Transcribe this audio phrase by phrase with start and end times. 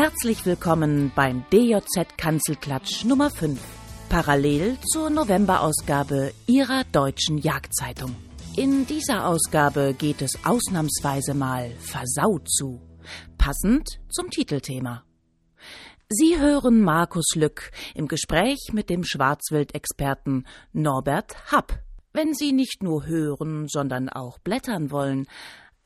[0.00, 3.60] Herzlich willkommen beim DJZ Kanzelklatsch Nummer 5,
[4.08, 8.14] parallel zur Novemberausgabe Ihrer deutschen Jagdzeitung.
[8.56, 12.80] In dieser Ausgabe geht es ausnahmsweise mal versaut zu,
[13.38, 15.02] passend zum Titelthema.
[16.08, 21.82] Sie hören Markus Lück im Gespräch mit dem Schwarzwildexperten Norbert Happ.
[22.12, 25.26] Wenn Sie nicht nur hören, sondern auch blättern wollen,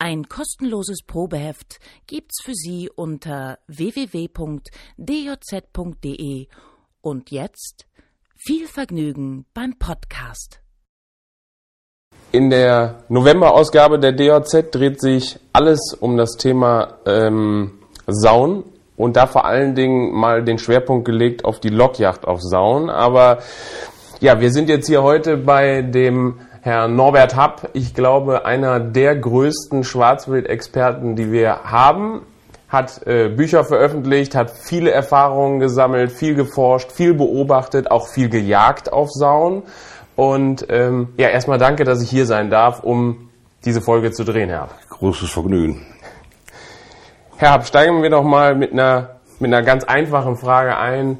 [0.02, 4.66] ein kostenloses Probeheft gibt's für Sie unter www.djz.de
[7.00, 7.86] und jetzt
[8.36, 10.60] viel Vergnügen beim Podcast.
[12.32, 18.64] In der Novemberausgabe der DJZ dreht sich alles um das Thema ähm, Sauen
[18.96, 22.90] und da vor allen Dingen mal den Schwerpunkt gelegt auf die Lockjacht auf Sauen.
[22.90, 23.38] Aber
[24.18, 27.70] ja, wir sind jetzt hier heute bei dem Herrn Norbert Happ.
[27.72, 32.22] Ich glaube, einer der größten Schwarzwildexperten, die wir haben.
[32.68, 38.92] Hat äh, Bücher veröffentlicht, hat viele Erfahrungen gesammelt, viel geforscht, viel beobachtet, auch viel gejagt
[38.92, 39.64] auf Sauen.
[40.14, 43.28] Und ähm, ja, erstmal danke, dass ich hier sein darf, um
[43.64, 44.74] diese Folge zu drehen, Herr Happ.
[44.88, 45.84] Großes Vergnügen.
[47.38, 51.18] Herr Happ, steigen wir doch mal mit einer, mit einer ganz einfachen Frage ein.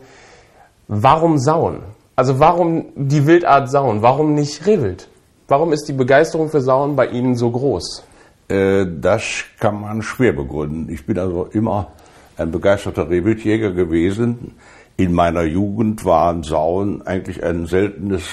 [0.87, 1.83] Warum Sauen?
[2.15, 4.03] Also warum die Wildart Sauen?
[4.03, 5.09] Warum nicht Rehwild?
[5.49, 8.05] Warum ist die Begeisterung für Sauen bei Ihnen so groß?
[8.49, 10.89] Äh, das kann man schwer begründen.
[10.93, 11.89] Ich bin also immer
[12.37, 14.55] ein begeisterter Rehwildjäger gewesen.
[14.97, 18.25] In meiner Jugend waren Sauen eigentlich ein seltenes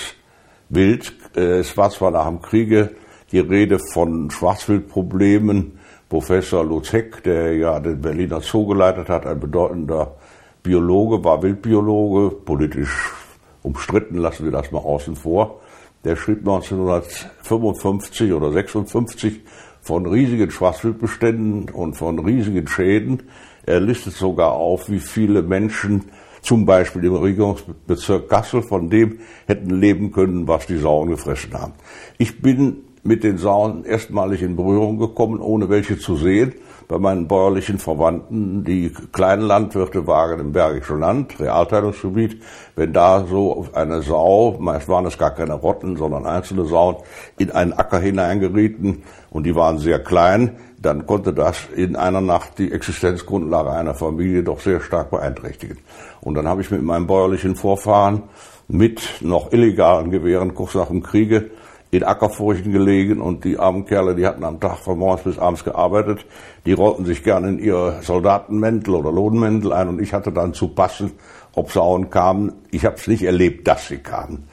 [0.70, 1.14] Wild.
[1.36, 2.92] Äh, es war zwar nach dem Kriege
[3.32, 5.80] die Rede von Schwarzwildproblemen,
[6.10, 10.16] Professor Lutz Heck, der ja den Berliner Zoo geleitet hat, ein bedeutender
[10.64, 13.14] Biologe, war Wildbiologe, politisch
[13.62, 15.60] umstritten, lassen wir das mal außen vor.
[16.06, 19.42] Der schrieb 1955 oder 56
[19.82, 23.24] von riesigen Schwarzwildbeständen und von riesigen Schäden.
[23.66, 26.06] Er listet sogar auf, wie viele Menschen
[26.42, 31.74] zum Beispiel im Regierungsbezirk Kassel von dem hätten leben können, was die Sauen gefressen haben.
[32.18, 36.54] Ich bin mit den Sauen erstmalig in Berührung gekommen, ohne welche zu sehen.
[36.90, 42.42] Bei meinen bäuerlichen Verwandten, die kleinen Landwirte waren im Bergischen Land, Realteilungsgebiet.
[42.76, 46.96] Wenn da so eine Sau, meist waren es gar keine Rotten, sondern einzelne Sauen,
[47.38, 52.58] in einen Acker hineingerieten und die waren sehr klein, dann konnte das in einer Nacht
[52.58, 55.78] die Existenzgrundlage einer Familie doch sehr stark beeinträchtigen.
[56.22, 58.24] Und dann habe ich mit meinem bäuerlichen Vorfahren
[58.68, 61.52] mit noch illegalen Gewehren kurz nach dem Kriege
[61.92, 65.64] in Ackerfurchen gelegen und die armen Kerle, die hatten am Tag von morgens bis abends
[65.64, 66.26] gearbeitet,
[66.66, 70.68] die rollten sich gerne in ihre Soldatenmäntel oder Lodenmäntel ein und ich hatte dann zu
[70.68, 71.12] passen,
[71.54, 72.54] ob Sauen kamen.
[72.70, 74.48] Ich habe es nicht erlebt, dass sie kamen.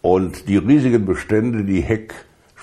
[0.00, 2.14] Und die riesigen Bestände, die Heck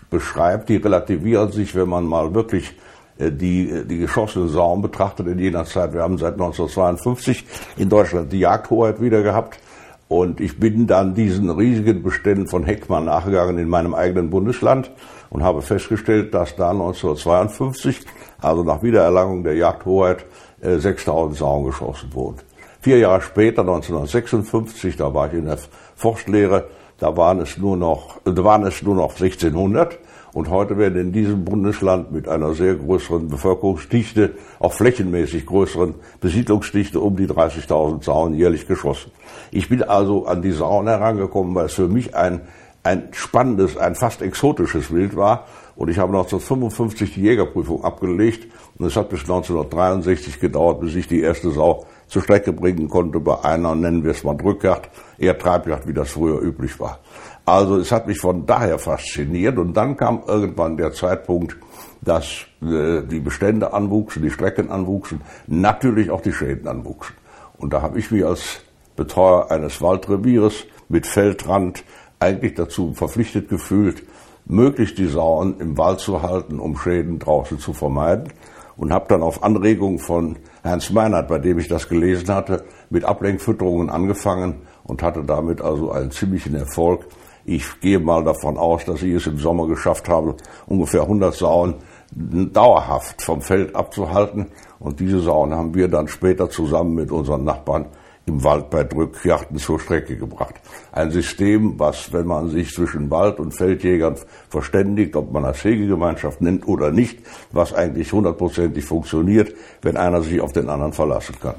[0.10, 2.76] beschreibt, die relativieren sich, wenn man mal wirklich
[3.18, 5.94] äh, die, äh, die geschossenen Sauen betrachtet in jener Zeit.
[5.94, 7.46] Wir haben seit 1952
[7.78, 9.60] in Deutschland die Jagdhoheit wieder gehabt.
[10.08, 14.92] Und ich bin dann diesen riesigen Beständen von Heckmann nachgegangen in meinem eigenen Bundesland
[15.32, 18.02] und habe festgestellt, dass da 1952,
[18.40, 20.26] also nach Wiedererlangung der Jagdhoheit,
[20.62, 22.38] 6000 äh, Sauen geschossen wurden.
[22.82, 25.58] Vier Jahre später, 1956, da war ich in der
[25.96, 26.68] Forstlehre,
[27.00, 29.98] da waren es nur noch, da waren es nur noch 1600.
[30.36, 37.00] Und heute werden in diesem Bundesland mit einer sehr größeren Bevölkerungsdichte, auch flächenmäßig größeren Besiedlungsdichte
[37.00, 39.12] um die 30.000 Sauen jährlich geschossen.
[39.52, 42.42] Ich bin also an die Sauen herangekommen, weil es für mich ein,
[42.84, 45.46] ein spannendes, ein fast exotisches Wild war.
[45.78, 51.08] Und ich habe 1955 die Jägerprüfung abgelegt und es hat bis 1963 gedauert, bis ich
[51.08, 55.38] die erste Sau zur Strecke bringen konnte bei einer, nennen wir es mal Drückjagd, eher
[55.38, 57.00] Treibjagd, wie das früher üblich war.
[57.46, 61.56] Also es hat mich von daher fasziniert und dann kam irgendwann der Zeitpunkt,
[62.02, 67.16] dass äh, die Bestände anwuchsen, die Strecken anwuchsen, natürlich auch die Schäden anwuchsen.
[67.58, 68.62] Und da habe ich mich als
[68.96, 71.84] Betreuer eines Waldrevieres mit Feldrand
[72.20, 74.04] eigentlich dazu verpflichtet gefühlt,
[74.46, 78.32] möglichst die Sauen im Wald zu halten, um Schäden draußen zu vermeiden.
[78.78, 83.06] Und habe dann auf Anregung von Ernst Meinert, bei dem ich das gelesen hatte, mit
[83.06, 87.06] Ablenkfütterungen angefangen und hatte damit also einen ziemlichen Erfolg.
[87.48, 91.76] Ich gehe mal davon aus, dass ich es im Sommer geschafft habe, ungefähr 100 Sauen
[92.12, 94.48] dauerhaft vom Feld abzuhalten.
[94.80, 97.86] Und diese Sauen haben wir dann später zusammen mit unseren Nachbarn
[98.26, 100.56] im Wald bei Drückjachten zur Strecke gebracht.
[100.92, 104.16] Ein System, was, wenn man sich zwischen Wald- und Feldjägern
[104.50, 107.20] verständigt, ob man das Hegegemeinschaft nennt oder nicht,
[107.52, 109.54] was eigentlich hundertprozentig funktioniert,
[109.84, 111.56] wenn einer sich auf den anderen verlassen kann.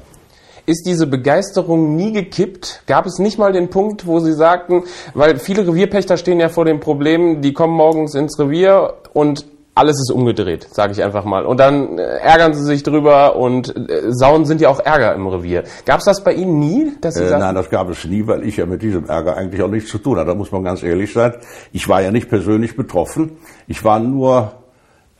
[0.69, 2.83] Ist diese Begeisterung nie gekippt?
[2.87, 4.83] Gab es nicht mal den Punkt, wo Sie sagten,
[5.13, 9.97] weil viele Revierpächter stehen ja vor dem Problem, die kommen morgens ins Revier und alles
[10.01, 11.45] ist umgedreht, sage ich einfach mal.
[11.45, 15.27] Und dann äh, ärgern sie sich drüber und äh, Sauen sind ja auch Ärger im
[15.27, 15.63] Revier.
[15.85, 16.91] Gab es das bei Ihnen nie?
[16.99, 19.61] Dass Sie äh, nein, das gab es nie, weil ich ja mit diesem Ärger eigentlich
[19.61, 20.31] auch nichts zu tun hatte.
[20.31, 21.33] Da muss man ganz ehrlich sein.
[21.71, 23.37] Ich war ja nicht persönlich betroffen.
[23.67, 24.51] Ich war nur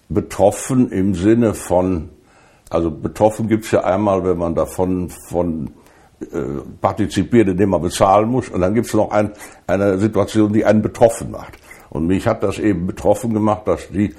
[0.09, 2.09] betroffen im Sinne von,
[2.69, 5.71] also betroffen gibt's ja einmal, wenn man davon von
[6.19, 8.49] äh, partizipiert, indem man bezahlen muss.
[8.49, 9.31] Und dann gibt's noch ein,
[9.67, 11.57] eine Situation, die einen betroffen macht.
[11.89, 14.13] Und mich hat das eben betroffen gemacht, dass die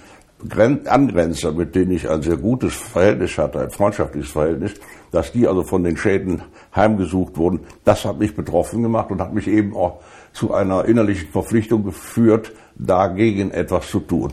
[0.86, 4.74] Angrenzer, mit denen ich ein sehr gutes Verhältnis hatte, ein freundschaftliches Verhältnis,
[5.10, 6.42] dass die also von den Schäden
[6.74, 10.00] heimgesucht wurden, das hat mich betroffen gemacht und hat mich eben auch
[10.32, 14.30] zu einer innerlichen Verpflichtung geführt, dagegen etwas zu tun.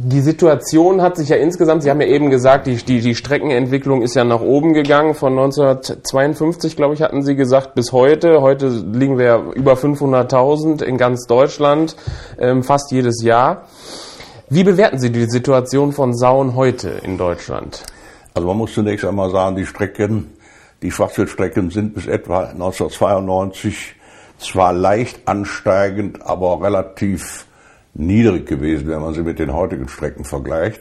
[0.00, 4.02] Die Situation hat sich ja insgesamt, Sie haben ja eben gesagt, die, die, die Streckenentwicklung
[4.02, 5.14] ist ja nach oben gegangen.
[5.14, 8.40] Von 1952, glaube ich, hatten Sie gesagt, bis heute.
[8.40, 11.96] Heute liegen wir über 500.000 in ganz Deutschland,
[12.38, 13.64] ähm, fast jedes Jahr.
[14.48, 17.82] Wie bewerten Sie die Situation von Sauen heute in Deutschland?
[18.34, 20.32] Also man muss zunächst einmal sagen, die Strecken,
[20.80, 23.96] die Schwarzwildstrecken sind bis etwa 1992
[24.38, 27.47] zwar leicht ansteigend, aber relativ
[27.98, 30.80] niedrig gewesen, wenn man sie mit den heutigen Strecken vergleicht.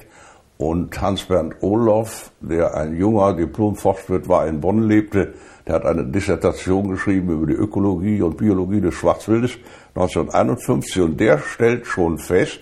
[0.57, 5.35] Und Hans-Bernd Olof, der ein junger Diplom-Forstwirt war, in Bonn lebte,
[5.67, 9.51] der hat eine Dissertation geschrieben über die Ökologie und Biologie des Schwarzwildes
[9.93, 12.61] 1951 und der stellt schon fest,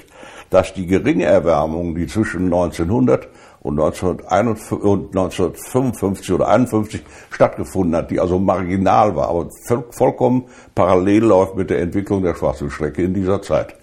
[0.50, 3.28] dass die geringe Erwärmung, die zwischen 1900
[3.62, 7.01] und 1955 oder 51
[7.31, 9.48] stattgefunden hat, die also marginal war, aber
[9.92, 10.44] vollkommen
[10.75, 13.75] parallel läuft mit der Entwicklung der Schwarzwildstrecke in dieser Zeit.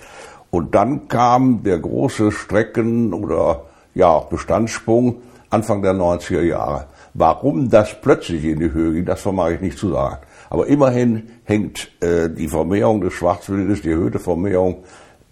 [0.53, 3.63] Und dann kam der große Strecken- oder
[3.95, 6.89] ja auch Bestandssprung Anfang der 90er Jahre.
[7.15, 10.19] Warum das plötzlich in die Höhe ging, das vermag ich nicht zu sagen.
[10.51, 14.85] Aber immerhin hängt äh, die Vermehrung des Schwarzwildes, die erhöhte Vermehrung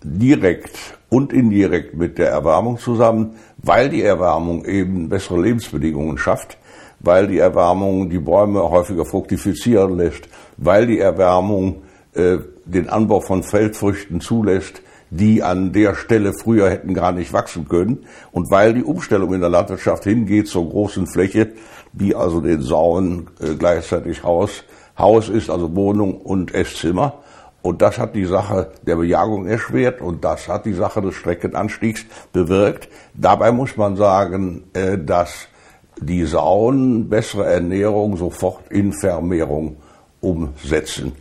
[0.02, 6.56] direkt und indirekt mit der Erwärmung zusammen, weil die Erwärmung eben bessere Lebensbedingungen schafft,
[7.00, 11.82] weil die Erwärmung die Bäume häufiger fruktifizieren lässt, weil die Erwärmung
[12.14, 17.68] äh, den Anbau von Feldfrüchten zulässt, die an der Stelle früher hätten gar nicht wachsen
[17.68, 18.06] können.
[18.32, 21.52] Und weil die Umstellung in der Landwirtschaft hingeht zur großen Fläche,
[21.92, 24.64] die also den Sauen äh, gleichzeitig Haus,
[24.96, 27.14] Haus ist, also Wohnung und Esszimmer.
[27.62, 32.06] Und das hat die Sache der Bejagung erschwert und das hat die Sache des Streckenanstiegs
[32.32, 32.88] bewirkt.
[33.12, 35.48] Dabei muss man sagen, äh, dass
[36.00, 39.76] die Sauen bessere Ernährung sofort in Vermehrung
[40.20, 41.12] umsetzen.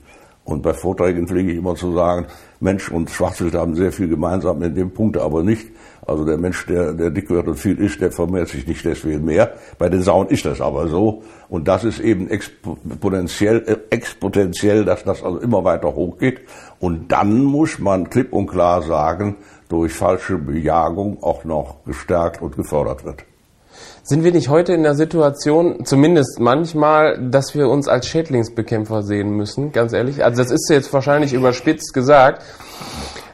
[0.49, 2.25] Und bei Vorträgen pflege ich immer zu sagen,
[2.59, 5.67] Mensch und Schwarzwild haben sehr viel gemeinsam in dem Punkt, aber nicht.
[6.07, 9.25] Also der Mensch, der, der dick wird und viel isst, der vermehrt sich nicht deswegen
[9.25, 9.53] mehr.
[9.77, 11.21] Bei den Sauen ist das aber so.
[11.49, 16.41] Und das ist eben exponentiell, äh, exponentiell, dass das also immer weiter hochgeht.
[16.79, 19.35] Und dann muss man klipp und klar sagen,
[19.67, 23.28] durch falsche Bejagung auch noch gestärkt und gefördert wird.
[24.09, 29.29] Sind wir nicht heute in der Situation, zumindest manchmal, dass wir uns als Schädlingsbekämpfer sehen
[29.37, 30.23] müssen, ganz ehrlich?
[30.25, 32.41] Also das ist jetzt wahrscheinlich überspitzt gesagt,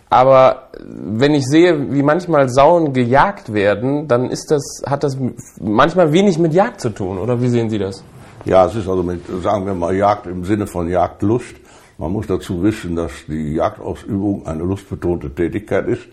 [0.10, 5.18] aber wenn ich sehe, wie manchmal Sauen gejagt werden, dann ist das, hat das
[5.62, 8.04] manchmal wenig mit Jagd zu tun, oder wie sehen Sie das?
[8.44, 11.56] Ja, es ist also mit, sagen wir mal, Jagd im Sinne von Jagdlust.
[11.98, 16.04] Man muss dazu wissen, dass die Jagdausübung eine lustbetonte Tätigkeit ist.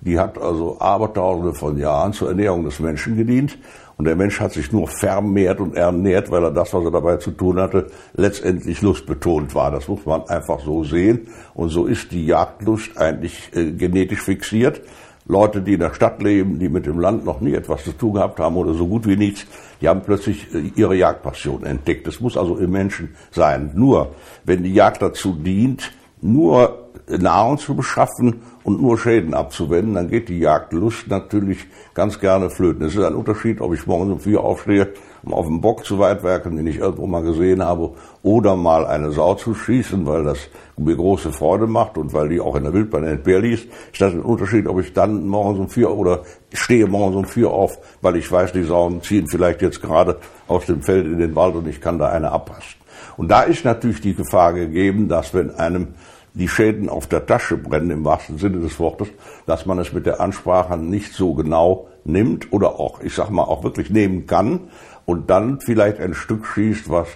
[0.00, 3.58] Die hat also Abertausende von Jahren zur Ernährung des Menschen gedient.
[3.98, 7.16] Und der Mensch hat sich nur vermehrt und ernährt, weil er das, was er dabei
[7.16, 9.70] zu tun hatte, letztendlich lustbetont war.
[9.70, 11.28] Das muss man einfach so sehen.
[11.54, 14.82] Und so ist die Jagdlust eigentlich äh, genetisch fixiert.
[15.28, 18.14] Leute, die in der Stadt leben, die mit dem Land noch nie etwas zu tun
[18.14, 19.46] gehabt haben oder so gut wie nichts,
[19.80, 22.06] die haben plötzlich äh, ihre Jagdpassion entdeckt.
[22.06, 23.70] Das muss also im Menschen sein.
[23.74, 30.08] Nur, wenn die Jagd dazu dient, nur Nahrung zu beschaffen und nur Schäden abzuwenden, dann
[30.08, 32.84] geht die Jagdlust natürlich ganz gerne flöten.
[32.84, 34.92] Es ist ein Unterschied, ob ich morgens um vier aufstehe,
[35.22, 37.92] um auf den Bock zu weitwerken, den ich irgendwo mal gesehen habe,
[38.22, 40.38] oder mal eine Sau zu schießen, weil das
[40.76, 43.72] mir große Freude macht und weil die auch in der Wildbahn entbehrlich ist.
[43.92, 47.50] Ist das ein Unterschied, ob ich dann morgens um vier oder stehe morgens um vier
[47.50, 50.18] auf, weil ich weiß, die Sauen ziehen vielleicht jetzt gerade
[50.48, 52.85] aus dem Feld in den Wald und ich kann da eine abpassen.
[53.16, 55.94] Und da ist natürlich die Gefahr gegeben, dass wenn einem
[56.34, 59.08] die Schäden auf der Tasche brennen, im wahrsten Sinne des Wortes,
[59.46, 63.44] dass man es mit der Ansprache nicht so genau nimmt oder auch, ich sag mal,
[63.44, 64.68] auch wirklich nehmen kann
[65.06, 67.08] und dann vielleicht ein Stück schießt, was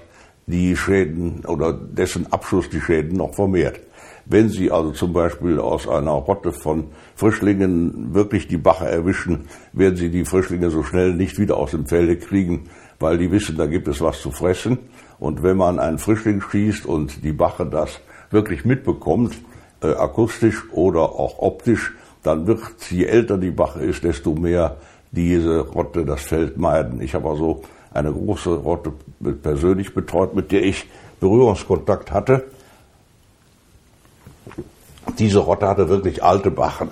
[0.47, 3.81] die Schäden oder dessen Abschluss die Schäden noch vermehrt.
[4.25, 6.85] Wenn Sie also zum Beispiel aus einer Rotte von
[7.17, 11.87] Frischlingen wirklich die Bache erwischen, werden Sie die Frischlinge so schnell nicht wieder aus dem
[11.87, 12.65] Felde kriegen,
[12.99, 14.79] weil die wissen, da gibt es was zu fressen.
[15.21, 18.01] Und wenn man einen Frischling schießt und die Bache das
[18.31, 19.37] wirklich mitbekommt,
[19.83, 22.61] äh, akustisch oder auch optisch, dann wird,
[22.91, 24.77] je älter die Bache ist, desto mehr
[25.13, 27.01] diese Rotte das Feld meiden.
[27.01, 27.63] Ich habe also
[27.93, 28.93] eine große Rotte
[29.43, 32.45] persönlich betreut, mit der ich Berührungskontakt hatte.
[35.19, 36.91] Diese Rotte hatte wirklich alte Bachen.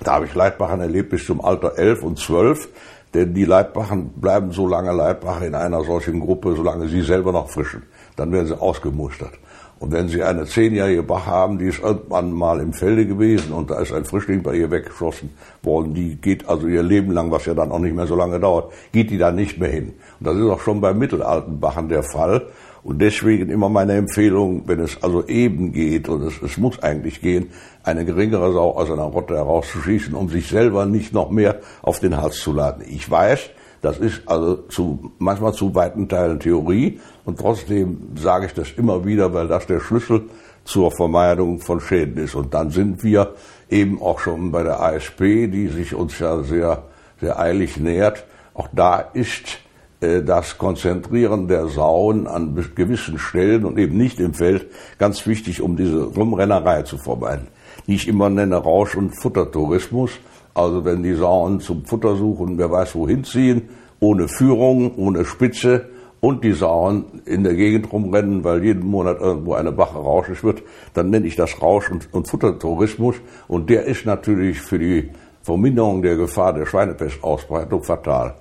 [0.00, 2.68] Da habe ich Leitbachen erlebt bis zum Alter 11 und 12,
[3.16, 7.48] denn die Leitbachen bleiben so lange Leitbache in einer solchen Gruppe, solange sie selber noch
[7.48, 7.82] frischen.
[8.14, 9.32] Dann werden sie ausgemustert.
[9.78, 13.70] Und wenn Sie eine zehnjährige Bach haben, die ist irgendwann mal im Felde gewesen und
[13.70, 15.30] da ist ein Frischling bei ihr weggeschossen
[15.62, 18.40] worden, die geht also ihr Leben lang, was ja dann auch nicht mehr so lange
[18.40, 19.92] dauert, geht die da nicht mehr hin.
[20.18, 22.46] Und das ist auch schon bei mittelalten Bachen der Fall.
[22.86, 27.20] Und deswegen immer meine Empfehlung, wenn es also eben geht, und es, es muss eigentlich
[27.20, 27.50] gehen,
[27.82, 32.16] eine geringere Sau aus einer Rotte herauszuschießen, um sich selber nicht noch mehr auf den
[32.16, 32.84] Hals zu laden.
[32.88, 33.50] Ich weiß,
[33.82, 39.04] das ist also zu, manchmal zu weiten Teilen Theorie und trotzdem sage ich das immer
[39.04, 40.22] wieder, weil das der Schlüssel
[40.62, 42.36] zur Vermeidung von Schäden ist.
[42.36, 43.34] Und dann sind wir
[43.68, 45.18] eben auch schon bei der ASP,
[45.50, 46.84] die sich uns ja sehr,
[47.20, 48.26] sehr eilig nähert.
[48.54, 49.58] Auch da ist
[50.00, 54.66] das Konzentrieren der Sauen an gewissen Stellen und eben nicht im Feld
[54.98, 57.48] ganz wichtig, um diese Rumrennerei zu vermeiden.
[57.86, 60.10] Ich immer nenne Rausch- und Futtertourismus.
[60.54, 63.68] Also wenn die Sauen zum Futter suchen, wer weiß wohin ziehen,
[64.00, 65.86] ohne Führung, ohne Spitze
[66.20, 70.62] und die Sauen in der Gegend rumrennen, weil jeden Monat irgendwo eine Bache rauschig wird,
[70.94, 73.16] dann nenne ich das Rausch- und, und Futtertourismus.
[73.48, 75.10] Und der ist natürlich für die
[75.42, 78.34] Verminderung der Gefahr der Schweinepestausbreitung fatal.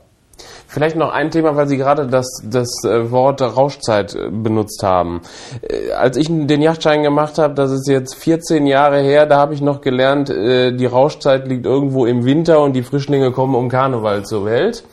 [0.68, 5.22] Vielleicht noch ein Thema, weil Sie gerade das, das äh, Wort Rauschzeit äh, benutzt haben.
[5.62, 9.54] Äh, als ich den Yachtschein gemacht habe, das ist jetzt 14 Jahre her, da habe
[9.54, 14.26] ich noch gelernt, die Rauschzeit liegt irgendwo im Winter und die Frischlinge kommen um Karneval
[14.26, 14.84] zur Welt.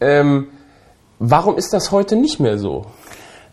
[0.00, 0.48] Ähm,
[1.18, 2.86] warum ist das heute nicht mehr so?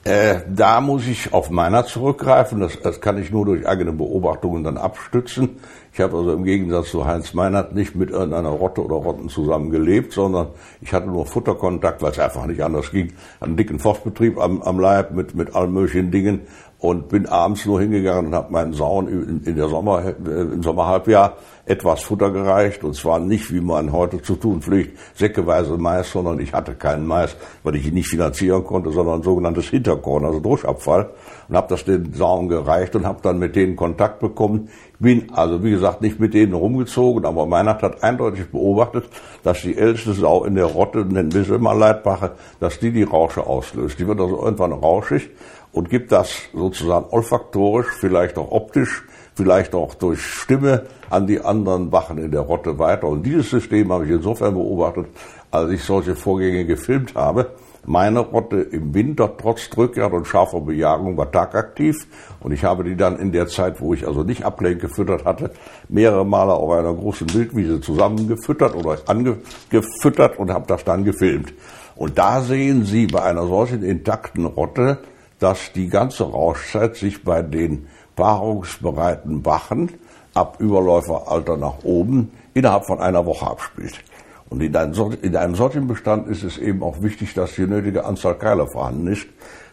[0.04, 2.60] Äh, da muss ich auf meiner zurückgreifen.
[2.60, 5.60] Das, das kann ich nur durch eigene Beobachtungen dann abstützen.
[5.94, 9.70] Ich habe also im Gegensatz zu Heinz Meinert nicht mit irgendeiner Rotte oder Rotten zusammen
[9.70, 10.48] gelebt, sondern
[10.82, 13.14] ich hatte nur Futterkontakt, weil es einfach nicht anders ging.
[13.40, 16.48] Einen dicken Forstbetrieb am, am Leib mit, mit allen möglichen Dingen
[16.84, 20.62] und bin abends nur hingegangen und habe meinen Sauen in, in der Sommer, äh, im
[20.64, 26.12] Sommerhalbjahr etwas Futter gereicht und zwar nicht, wie man heute zu tun pflegt, säckeweise Mais,
[26.12, 30.26] sondern ich hatte keinen Mais, weil ich ihn nicht finanzieren konnte, sondern ein sogenanntes Hinterkorn,
[30.26, 31.12] also Druschabfall
[31.48, 34.68] und habe das den Sauen gereicht und habe dann mit denen Kontakt bekommen.
[35.04, 39.04] Bin also wie gesagt nicht mit denen rumgezogen, aber Meinert hat eindeutig beobachtet,
[39.44, 42.32] dass die älteste Sau in der Rotte, nennen wir sie immer Leitbache,
[42.62, 44.00] dass die die Rausche auslöst.
[44.00, 45.30] Die wird also irgendwann rauschig
[45.74, 49.04] und gibt das sozusagen olfaktorisch, vielleicht auch optisch,
[49.36, 53.08] vielleicht auch durch Stimme an die anderen Wachen in der Rotte weiter.
[53.08, 55.08] Und dieses System habe ich insofern beobachtet,
[55.52, 57.52] als ich solche Vorgänge gefilmt habe.
[57.86, 62.08] Meine Rotte im Winter trotz Drückjagd und scharfer Bejagung war tagaktiv
[62.40, 65.52] und ich habe die dann in der Zeit, wo ich also nicht ablenk gefüttert hatte,
[65.90, 71.54] mehrere Male auf einer großen Wildwiese zusammengefüttert oder angefüttert und habe das dann gefilmt.
[71.96, 75.00] Und da sehen Sie bei einer solchen intakten Rotte
[75.44, 79.92] dass die ganze Rauschzeit sich bei den paarungsbereiten Wachen
[80.34, 84.02] ab Überläuferalter nach oben innerhalb von einer Woche abspielt.
[84.54, 84.94] Und in einem,
[85.24, 89.08] in einem solchen Bestand ist es eben auch wichtig, dass die nötige Anzahl Keile vorhanden
[89.08, 89.26] ist.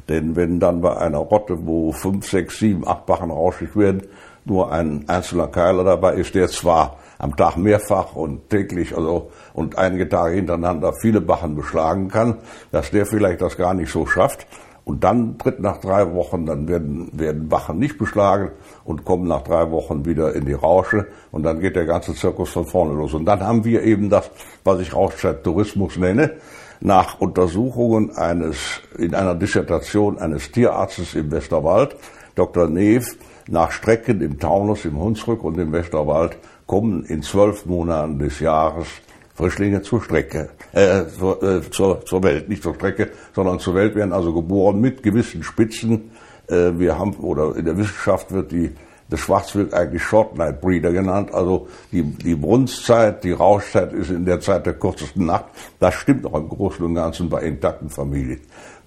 [0.09, 4.05] Denn wenn dann bei einer Rotte, wo fünf, sechs, sieben, acht Bachen rauschig werden,
[4.47, 9.77] nur ein einzelner Keiler dabei ist, der zwar am Tag mehrfach und täglich also und
[9.77, 12.39] einige Tage hintereinander viele Bachen beschlagen kann,
[12.73, 14.47] dass der vielleicht das gar nicht so schafft.
[14.85, 18.51] Und dann tritt nach drei Wochen, dann werden, werden Wachen nicht beschlagen
[18.85, 22.51] und kommen nach drei Wochen wieder in die Rausche und dann geht der ganze Zirkus
[22.51, 23.15] von vorne los.
[23.15, 24.31] Und dann haben wir eben das,
[24.65, 26.33] was ich Rauschzeit-Tourismus nenne,
[26.81, 31.97] nach Untersuchungen eines, in einer Dissertation eines Tierarztes im Westerwald,
[32.35, 32.69] Dr.
[32.69, 33.17] Neef,
[33.49, 38.87] nach Strecken im Taunus, im Hunsrück und im Westerwald kommen in zwölf Monaten des Jahres
[39.35, 43.95] Frischlinge zur Strecke, äh, zur, äh, zur, zur Welt, nicht zur Strecke, sondern zur Welt
[43.95, 46.11] werden also geboren mit gewissen Spitzen.
[46.49, 48.71] Äh, wir haben, oder in der Wissenschaft wird die,
[49.09, 51.33] das Schwarzwild eigentlich Short Night Breeder genannt.
[51.33, 55.47] Also die, die Brunstzeit, die Rauschzeit ist in der Zeit der kürzesten Nacht.
[55.79, 58.41] Das stimmt auch im Großen und Ganzen bei intakten Familien.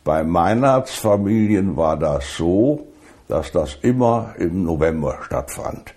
[0.03, 2.87] Bei Meinertsfamilien war das so,
[3.27, 5.93] dass das immer im November stattfand.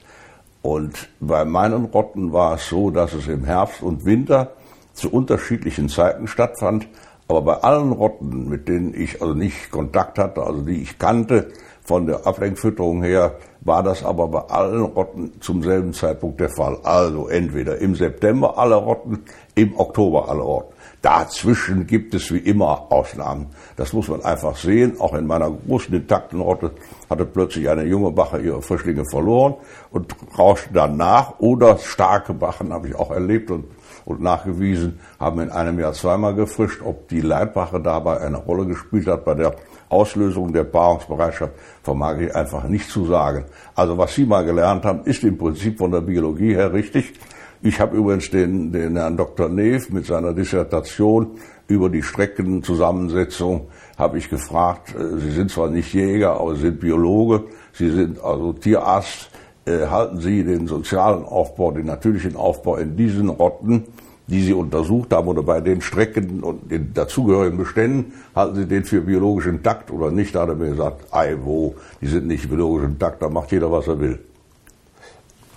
[0.67, 4.51] Und bei meinen Rotten war es so, dass es im Herbst und Winter
[4.95, 6.89] zu unterschiedlichen Zeiten stattfand.
[7.29, 11.53] Aber bei allen Rotten, mit denen ich also nicht Kontakt hatte, also die ich kannte,
[11.85, 16.79] von der Ablenkfütterung her, war das aber bei allen Rotten zum selben Zeitpunkt der Fall.
[16.83, 19.23] Also entweder im September alle Rotten,
[19.55, 20.75] im Oktober alle Rotten.
[21.01, 23.47] Dazwischen gibt es wie immer Ausnahmen.
[23.77, 24.99] Das muss man einfach sehen.
[24.99, 26.73] Auch in meiner großen intakten Rotte
[27.09, 29.55] hatte plötzlich eine junge Bache ihre Frischlinge verloren
[29.91, 31.39] und rauschte dann nach.
[31.39, 33.65] Oder starke Bachen habe ich auch erlebt und,
[34.05, 36.83] und nachgewiesen, haben in einem Jahr zweimal gefrischt.
[36.85, 39.55] Ob die Leitbache dabei eine Rolle gespielt hat bei der
[39.89, 43.45] Auslösung der Paarungsbereitschaft, vermag ich einfach nicht zu sagen.
[43.75, 47.15] Also was Sie mal gelernt haben, ist im Prinzip von der Biologie her richtig.
[47.63, 49.49] Ich habe übrigens den, den Herrn Dr.
[49.49, 55.93] Neef mit seiner Dissertation über die Streckenzusammensetzung habe ich gefragt, äh, Sie sind zwar nicht
[55.93, 59.31] Jäger, aber Sie sind Biologe, Sie sind also Tierarzt,
[59.65, 63.85] äh, halten Sie den sozialen Aufbau, den natürlichen Aufbau in diesen Rotten,
[64.29, 68.85] die Sie untersucht haben oder bei den Strecken und den dazugehörigen Beständen, halten Sie den
[68.85, 70.35] für biologisch intakt oder nicht?
[70.35, 73.73] Da hat er mir gesagt, ei wo, die sind nicht biologisch intakt, da macht jeder,
[73.73, 74.19] was er will.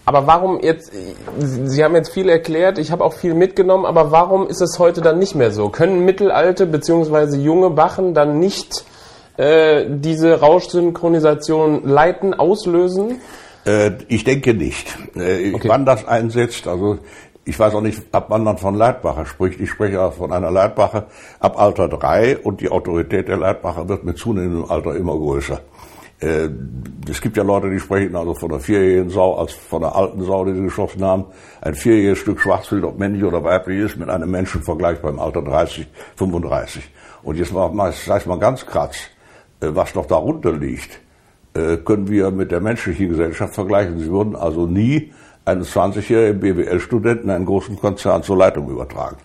[0.10, 0.92] Aber warum jetzt,
[1.38, 5.02] Sie haben jetzt viel erklärt, ich habe auch viel mitgenommen, aber warum ist es heute
[5.02, 5.70] dann nicht mehr so?
[5.70, 7.38] Können mittelalte bzw.
[7.38, 8.86] junge Bachen dann nicht
[9.38, 13.22] äh, diese Rauschsynchronisation leiten, auslösen?
[13.68, 14.98] Äh, ich denke nicht.
[15.16, 15.70] Äh, okay.
[15.70, 16.98] Wann das einsetzt, also
[17.46, 19.60] ich weiß auch nicht, ab wann man von Leitbacher spricht.
[19.60, 21.06] Ich spreche auch von einer Leitbache
[21.40, 25.62] ab Alter 3 und die Autorität der Leitbacher wird mit zunehmendem Alter immer größer.
[26.22, 26.50] Äh,
[27.10, 30.22] es gibt ja Leute, die sprechen also von einer vierjährigen Sau als von einer alten
[30.24, 31.26] Sau, die sie geschossen haben.
[31.62, 35.42] Ein vierjähriges Stück Schwarzwild, ob männlich oder weiblich ist, mit einem Menschen vergleichbar im Alter
[35.42, 36.90] 30, 35.
[37.24, 38.98] Und jetzt mal, ich mal ganz kratz,
[39.62, 41.00] äh, was noch darunter liegt,
[41.54, 44.00] äh, können wir mit der menschlichen Gesellschaft vergleichen.
[44.00, 45.14] Sie würden also nie
[45.46, 49.18] einen 20-jährigen BWL-Studenten einen großen Konzern zur Leitung übertragen.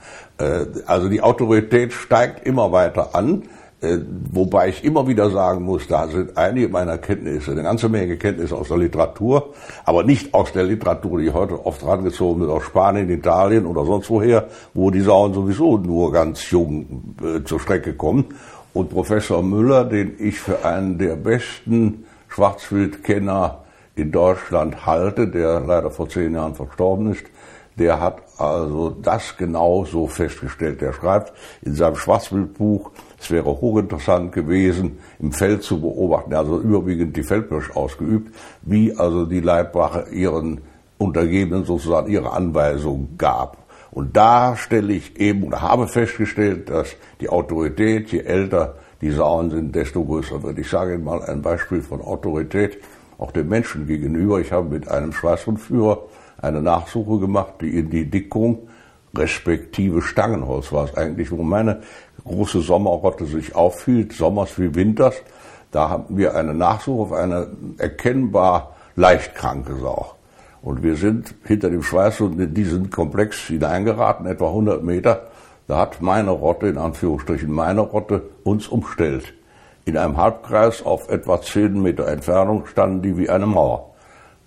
[0.86, 3.42] Also die Autorität steigt immer weiter an.
[3.84, 4.00] Äh,
[4.32, 8.56] wobei ich immer wieder sagen muss, da sind einige meiner Kenntnisse, eine ganze Menge Kenntnisse
[8.56, 9.52] aus der Literatur,
[9.84, 14.08] aber nicht aus der Literatur, die heute oft rangezogen wird, aus Spanien, Italien oder sonst
[14.08, 18.24] woher, wo die Sauen sowieso nur ganz jung äh, zur Strecke kommen.
[18.72, 23.64] Und Professor Müller, den ich für einen der besten Schwarzwildkenner
[23.96, 27.24] in Deutschland halte, der leider vor zehn Jahren verstorben ist,
[27.78, 30.80] der hat also das genau so festgestellt.
[30.80, 32.90] Der schreibt in seinem Schwarzwildbuch,
[33.24, 39.24] es wäre hochinteressant gewesen, im Feld zu beobachten, also überwiegend die Feldpirsch ausgeübt, wie also
[39.24, 40.60] die Leibwache ihren
[40.98, 43.56] Untergebenen sozusagen ihre Anweisung gab.
[43.90, 49.50] Und da stelle ich eben oder habe festgestellt, dass die Autorität, je älter die Sauen
[49.50, 50.58] sind, desto größer wird.
[50.58, 52.78] Ich sage Ihnen mal ein Beispiel von Autorität,
[53.16, 54.40] auch dem Menschen gegenüber.
[54.40, 56.02] Ich habe mit einem Schweißhundführer
[56.42, 58.68] eine Nachsuche gemacht, die in die Dickung
[59.16, 61.82] respektive Stangenholz war es eigentlich, wo meine
[62.24, 65.14] große Sommerrotte sich aufhielt, sommers wie winters.
[65.70, 67.48] Da haben wir eine Nachsuche auf eine
[67.78, 70.14] erkennbar leicht kranke Sau.
[70.62, 75.28] Und wir sind hinter dem Schweißhund in diesen Komplex hineingeraten, etwa 100 Meter.
[75.66, 79.34] Da hat meine Rotte, in Anführungsstrichen meine Rotte, uns umstellt.
[79.84, 83.93] In einem Halbkreis auf etwa 10 Meter Entfernung standen die wie eine Mauer.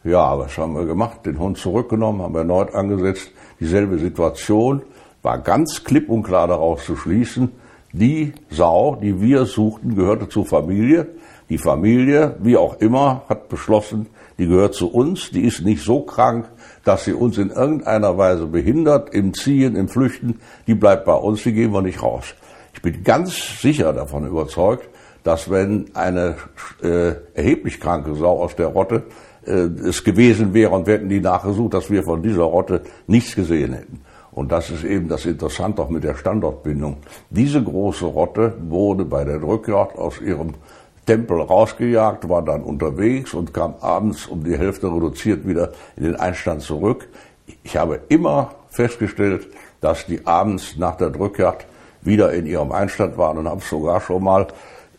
[0.08, 1.26] Ja, was haben wir gemacht?
[1.26, 3.30] Den Hund zurückgenommen, haben erneut angesetzt.
[3.60, 4.82] Dieselbe Situation
[5.22, 7.52] war ganz klipp und klar daraus zu schließen.
[7.92, 11.10] Die Sau, die wir suchten, gehörte zur Familie.
[11.50, 14.06] Die Familie, wie auch immer, hat beschlossen,
[14.38, 15.32] die gehört zu uns.
[15.32, 16.46] Die ist nicht so krank,
[16.86, 20.40] dass sie uns in irgendeiner Weise behindert im Ziehen, im Flüchten.
[20.68, 22.34] Die bleibt bei uns, die gehen wir nicht raus.
[22.74, 24.88] Ich bin ganz sicher davon überzeugt,
[25.26, 26.36] dass wenn eine
[26.82, 29.04] äh, erheblich kranke Sau aus der Rotte
[29.48, 33.74] es gewesen wäre und wir hätten die nachgesucht, dass wir von dieser Rotte nichts gesehen
[33.74, 34.02] hätten.
[34.32, 36.98] Und das ist eben das Interessante auch mit der Standortbindung.
[37.30, 40.54] Diese große Rotte wurde bei der Drückjagd aus ihrem
[41.08, 46.16] Tempel rausgejagt, war dann unterwegs und kam abends um die Hälfte reduziert wieder in den
[46.18, 47.08] Einstand zurück.
[47.64, 49.48] Ich habe immer festgestellt,
[49.82, 51.66] dass die abends nach der Drückjagd
[52.02, 54.48] wieder in ihrem Einstand waren und habe es sogar schon mal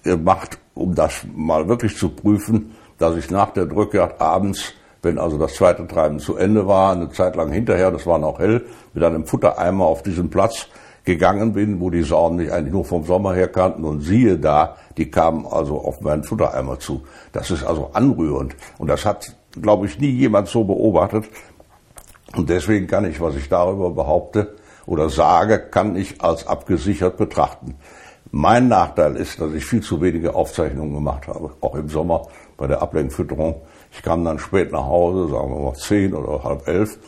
[0.03, 5.39] gemacht, um das mal wirklich zu prüfen, dass ich nach der Drückjagd abends, wenn also
[5.39, 9.03] das zweite Treiben zu Ende war, eine Zeit lang hinterher, das war noch hell, mit
[9.05, 10.67] einem Futtereimer auf diesen Platz
[11.05, 14.77] gegangen bin, wo die Sauen mich eigentlich nur vom Sommer her kannten und siehe da,
[14.97, 17.03] die kamen also auf meinen Futtereimer zu.
[17.33, 21.25] Das ist also anrührend und das hat, glaube ich, nie jemand so beobachtet
[22.37, 27.77] und deswegen kann ich, was ich darüber behaupte oder sage, kann ich als abgesichert betrachten.
[28.31, 32.27] Mein Nachteil ist, dass ich viel zu wenige Aufzeichnungen gemacht habe, auch im Sommer
[32.59, 33.63] bei der Ablenkfütterung.
[33.91, 36.99] Ich kam dann spät nach Hause, sagen wir mal zehn oder halb elf,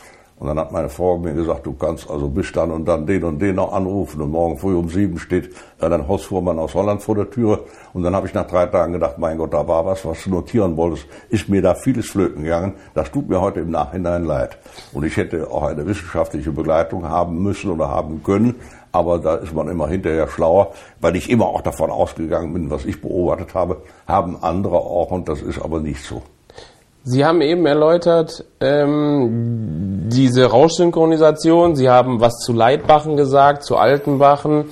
[0.40, 3.24] Und dann hat meine Frau mir gesagt, du kannst also bis dann und dann den
[3.24, 7.14] und den noch anrufen und morgen früh um sieben steht dann Hausfuhrmann aus Holland vor
[7.14, 7.64] der Tür.
[7.92, 10.30] Und dann habe ich nach drei Tagen gedacht, mein Gott, da war was, was du
[10.30, 11.06] notieren wolltest.
[11.28, 12.74] Ist mir da vieles flöten gegangen.
[12.94, 14.56] Das tut mir heute im Nachhinein leid.
[14.92, 18.54] Und ich hätte auch eine wissenschaftliche Begleitung haben müssen oder haben können.
[18.92, 22.84] Aber da ist man immer hinterher schlauer, weil ich immer auch davon ausgegangen bin, was
[22.84, 26.22] ich beobachtet habe, haben andere auch und das ist aber nicht so.
[27.02, 31.74] Sie haben eben erläutert ähm, diese Rauschsynchronisation.
[31.74, 34.66] Sie haben was zu Leitbachen gesagt, zu Altenbachen.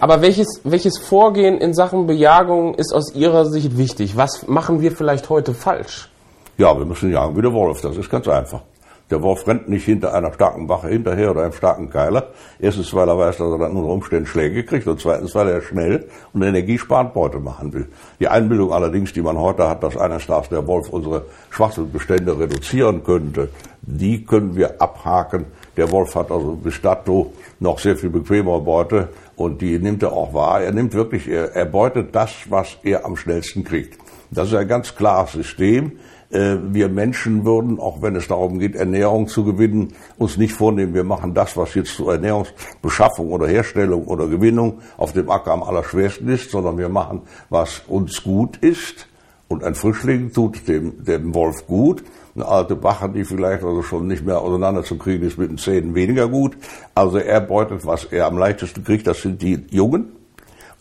[0.00, 4.16] Aber welches, welches Vorgehen in Sachen Bejagung ist aus Ihrer Sicht wichtig?
[4.16, 6.08] Was machen wir vielleicht heute falsch?
[6.56, 7.82] Ja, wir müssen jagen wie der Wolf.
[7.82, 8.62] Das ist ganz einfach.
[9.10, 12.28] Der Wolf rennt nicht hinter einer starken Wache hinterher oder einem starken Keiler.
[12.60, 15.62] Erstens, weil er weiß, dass er dann unter Umständen Schläge kriegt und zweitens, weil er
[15.62, 17.88] schnell und energiesparend Beute machen will.
[18.20, 23.02] Die Einbildung allerdings, die man heute hat, dass eines Tages der Wolf unsere Schwachsinnsbestände reduzieren
[23.02, 23.48] könnte,
[23.82, 25.46] die können wir abhaken.
[25.76, 30.12] Der Wolf hat also bis dato noch sehr viel bequemere Beute und die nimmt er
[30.12, 30.60] auch wahr.
[30.60, 33.98] Er nimmt wirklich, er beutet das, was er am schnellsten kriegt.
[34.30, 35.92] Das ist ein ganz klares System.
[36.30, 40.94] Äh, wir Menschen würden, auch wenn es darum geht, Ernährung zu gewinnen, uns nicht vornehmen,
[40.94, 45.62] wir machen das, was jetzt zur Ernährungsbeschaffung oder Herstellung oder Gewinnung auf dem Acker am
[45.62, 49.08] allerschwersten ist, sondern wir machen, was uns gut ist.
[49.48, 52.04] Und ein Frischling tut dem, dem Wolf gut.
[52.36, 56.28] Eine alte Bache, die vielleicht also schon nicht mehr auseinanderzukriegen ist, mit den Zähnen weniger
[56.28, 56.56] gut.
[56.94, 60.12] Also er beutet, was er am leichtesten kriegt, das sind die Jungen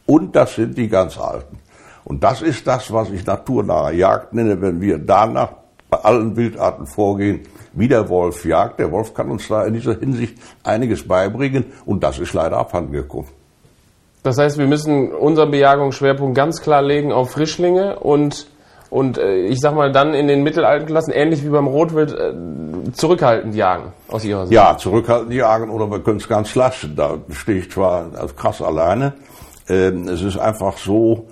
[0.05, 1.57] und das sind die ganz Alten.
[2.10, 5.52] Und das ist das, was ich naturnahe Jagd nenne, wenn wir danach
[5.91, 7.41] bei allen Wildarten vorgehen,
[7.74, 8.80] wie der Wolf jagt.
[8.80, 13.30] Der Wolf kann uns da in dieser Hinsicht einiges beibringen und das ist leider abhandengekommen.
[14.24, 18.48] Das heißt, wir müssen unseren Bejagungsschwerpunkt ganz klar legen auf Frischlinge und,
[18.89, 22.91] und äh, ich sag mal dann in den mittelalten Klassen, ähnlich wie beim Rotwild, äh,
[22.91, 24.56] zurückhaltend jagen, aus Ihrer Sicht.
[24.56, 26.95] Ja, zurückhaltend jagen oder wir können es ganz lassen.
[26.95, 29.13] Da stehe ich zwar krass alleine.
[29.69, 31.28] Ähm, es ist einfach so,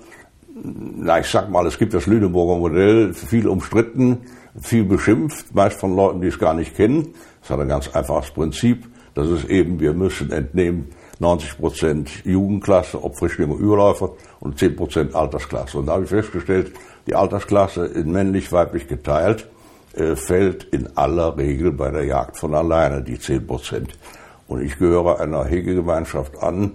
[0.62, 4.18] na, ich sag mal, es gibt das Lüneburger Modell, viel umstritten,
[4.60, 7.14] viel beschimpft, meist von Leuten, die es gar nicht kennen.
[7.40, 8.86] Das hat ein ganz einfaches Prinzip.
[9.14, 15.14] Das ist eben, wir müssen entnehmen 90 Prozent Jugendklasse, ob Frischlinge Überläufer und 10 Prozent
[15.14, 15.78] Altersklasse.
[15.78, 16.72] Und da habe ich festgestellt,
[17.06, 19.48] die Altersklasse in männlich-weiblich geteilt
[19.94, 23.98] äh, fällt in aller Regel bei der Jagd von alleine, die 10 Prozent.
[24.46, 26.72] Und ich gehöre einer Hegegemeinschaft an,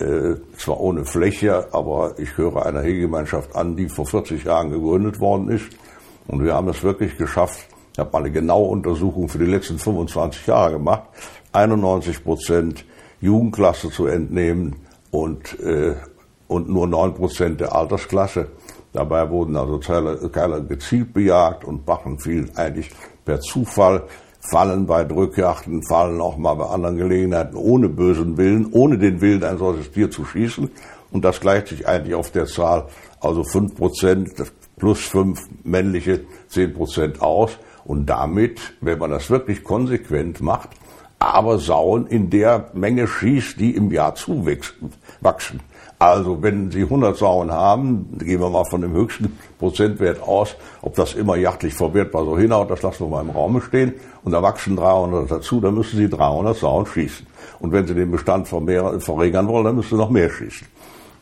[0.00, 5.20] äh, zwar ohne Fläche, aber ich gehöre einer Hegegemeinschaft an, die vor 40 Jahren gegründet
[5.20, 5.66] worden ist.
[6.26, 9.78] Und wir haben es wirklich geschafft, ich habe mal eine genaue Untersuchung für die letzten
[9.78, 11.02] 25 Jahre gemacht,
[11.52, 12.84] 91 Prozent
[13.20, 14.76] Jugendklasse zu entnehmen
[15.10, 15.94] und, äh,
[16.46, 18.48] und nur 9 Prozent der Altersklasse.
[18.92, 22.90] Dabei wurden also Keiler gezielt bejagt und Bachen fielen eigentlich
[23.24, 24.04] per Zufall
[24.50, 29.44] fallen bei Drückjachten, fallen auch mal bei anderen Gelegenheiten ohne bösen Willen, ohne den Willen,
[29.44, 30.70] ein solches Tier zu schießen.
[31.10, 32.86] Und das gleicht sich eigentlich auf der Zahl,
[33.20, 34.30] also fünf Prozent
[34.76, 37.58] plus fünf männliche, zehn Prozent aus.
[37.84, 40.70] Und damit, wenn man das wirklich konsequent macht,
[41.18, 45.60] aber Sauen in der Menge schießt, die im Jahr zuwachsen.
[45.98, 50.94] Also wenn Sie 100 Sauen haben, gehen wir mal von dem höchsten Prozentwert aus, ob
[50.94, 53.94] das immer jachtlich verwertbar so hinhaut, das lassen wir mal im Raum stehen.
[54.22, 57.26] Und da wachsen 300 dazu, dann müssen Sie 300 Sauen schießen.
[57.58, 60.68] Und wenn Sie den Bestand verringern wollen, dann müssen Sie noch mehr schießen.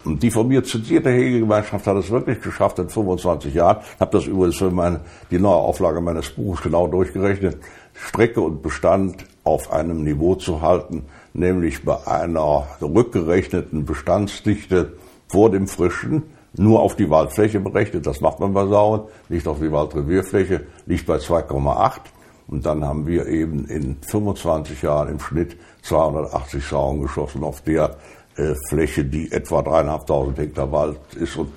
[0.05, 3.79] Und die von mir zitierte Hegegemeinschaft hat es wirklich geschafft in 25 Jahren.
[3.95, 7.57] Ich habe das übrigens für meine, die neue Auflage meines Buches genau durchgerechnet.
[7.95, 14.95] Strecke und Bestand auf einem Niveau zu halten, nämlich bei einer rückgerechneten Bestandsdichte
[15.29, 19.59] vor dem Frischen, nur auf die Waldfläche berechnet, das macht man bei Sauen, nicht auf
[19.61, 22.01] die Waldrevierfläche, liegt bei 2,8.
[22.49, 27.97] Und dann haben wir eben in 25 Jahren im Schnitt 280 Sauen geschossen auf der
[28.37, 31.53] äh, Fläche, die etwa dreieinhalbtausend Hektar Wald ist und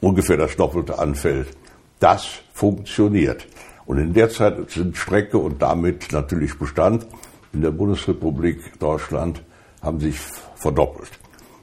[0.00, 1.48] ungefähr das Doppelte anfällt.
[1.98, 3.46] Das funktioniert.
[3.86, 7.06] Und in der Zeit sind Strecke und damit natürlich Bestand
[7.54, 9.42] in der Bundesrepublik Deutschland
[9.82, 10.18] haben sich
[10.56, 11.10] verdoppelt.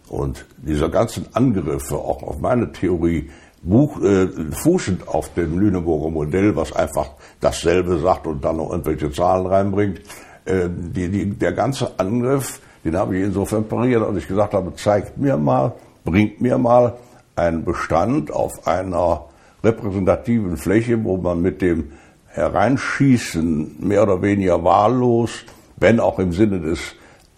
[0.08, 3.30] Und dieser ganzen Angriffe auch auf meine Theorie,
[3.64, 9.12] Buch, äh, fußend auf dem Lüneburger Modell, was einfach dasselbe sagt und dann noch irgendwelche
[9.12, 10.02] Zahlen reinbringt,
[10.46, 14.74] äh, die, die, der ganze Angriff, den habe ich insofern pariert, als ich gesagt habe,
[14.76, 15.74] zeigt mir mal,
[16.04, 16.98] bringt mir mal
[17.36, 19.26] einen Bestand auf einer
[19.64, 21.92] repräsentativen Fläche, wo man mit dem
[22.28, 25.46] Hereinschießen mehr oder weniger wahllos
[25.82, 26.80] wenn auch im Sinne des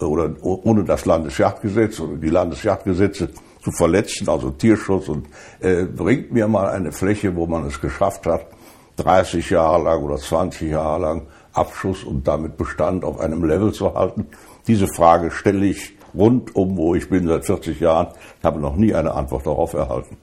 [0.00, 3.30] oder ohne das Landesjagdgesetz oder die Landesjagdgesetze
[3.62, 5.26] zu verletzen, also Tierschutz und
[5.60, 8.46] äh, bringt mir mal eine Fläche, wo man es geschafft hat,
[8.96, 13.94] 30 Jahre lang oder 20 Jahre lang Abschuss und damit Bestand auf einem Level zu
[13.94, 14.26] halten?
[14.66, 18.08] Diese Frage stelle ich rund um, wo ich bin seit 40 Jahren,
[18.42, 20.16] habe noch nie eine Antwort darauf erhalten.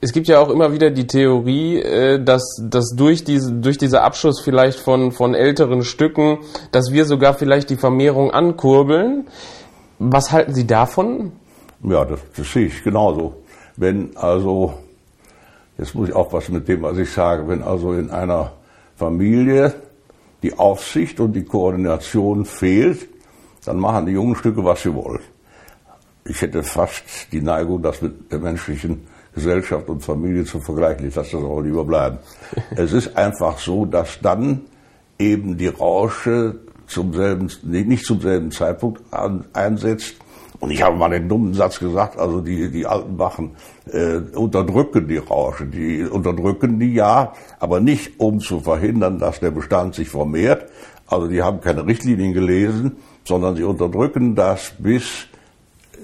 [0.00, 4.02] Es gibt ja auch immer wieder die Theorie, äh, dass, dass durch, diese, durch diese
[4.02, 6.38] Abschuss vielleicht von, von älteren Stücken,
[6.70, 9.26] dass wir sogar vielleicht die Vermehrung ankurbeln.
[9.98, 11.32] Was halten Sie davon?
[11.82, 13.42] Ja, das, das sehe ich genauso.
[13.76, 14.74] Wenn also,
[15.76, 18.52] jetzt muss ich aufpassen mit dem, was ich sage, wenn also in einer
[18.96, 19.74] Familie
[20.44, 23.08] die Aufsicht und die Koordination fehlt,
[23.64, 25.22] dann machen die jungen Stücke, was sie wollen.
[26.24, 29.06] Ich hätte fast die Neigung, das mit der menschlichen
[29.38, 31.08] Gesellschaft und Familie zu vergleichen.
[31.08, 32.18] Ich lasse das auch lieber bleiben.
[32.76, 34.62] es ist einfach so, dass dann
[35.18, 39.02] eben die Rausche zum selben, nicht zum selben Zeitpunkt
[39.52, 40.16] einsetzt.
[40.60, 43.52] Und ich habe mal den dummen Satz gesagt, also die, die alten Wachen
[43.92, 45.66] äh, unterdrücken die Rausche.
[45.66, 50.66] Die unterdrücken die ja, aber nicht um zu verhindern, dass der Bestand sich vermehrt.
[51.06, 55.27] Also die haben keine Richtlinien gelesen, sondern sie unterdrücken das, bis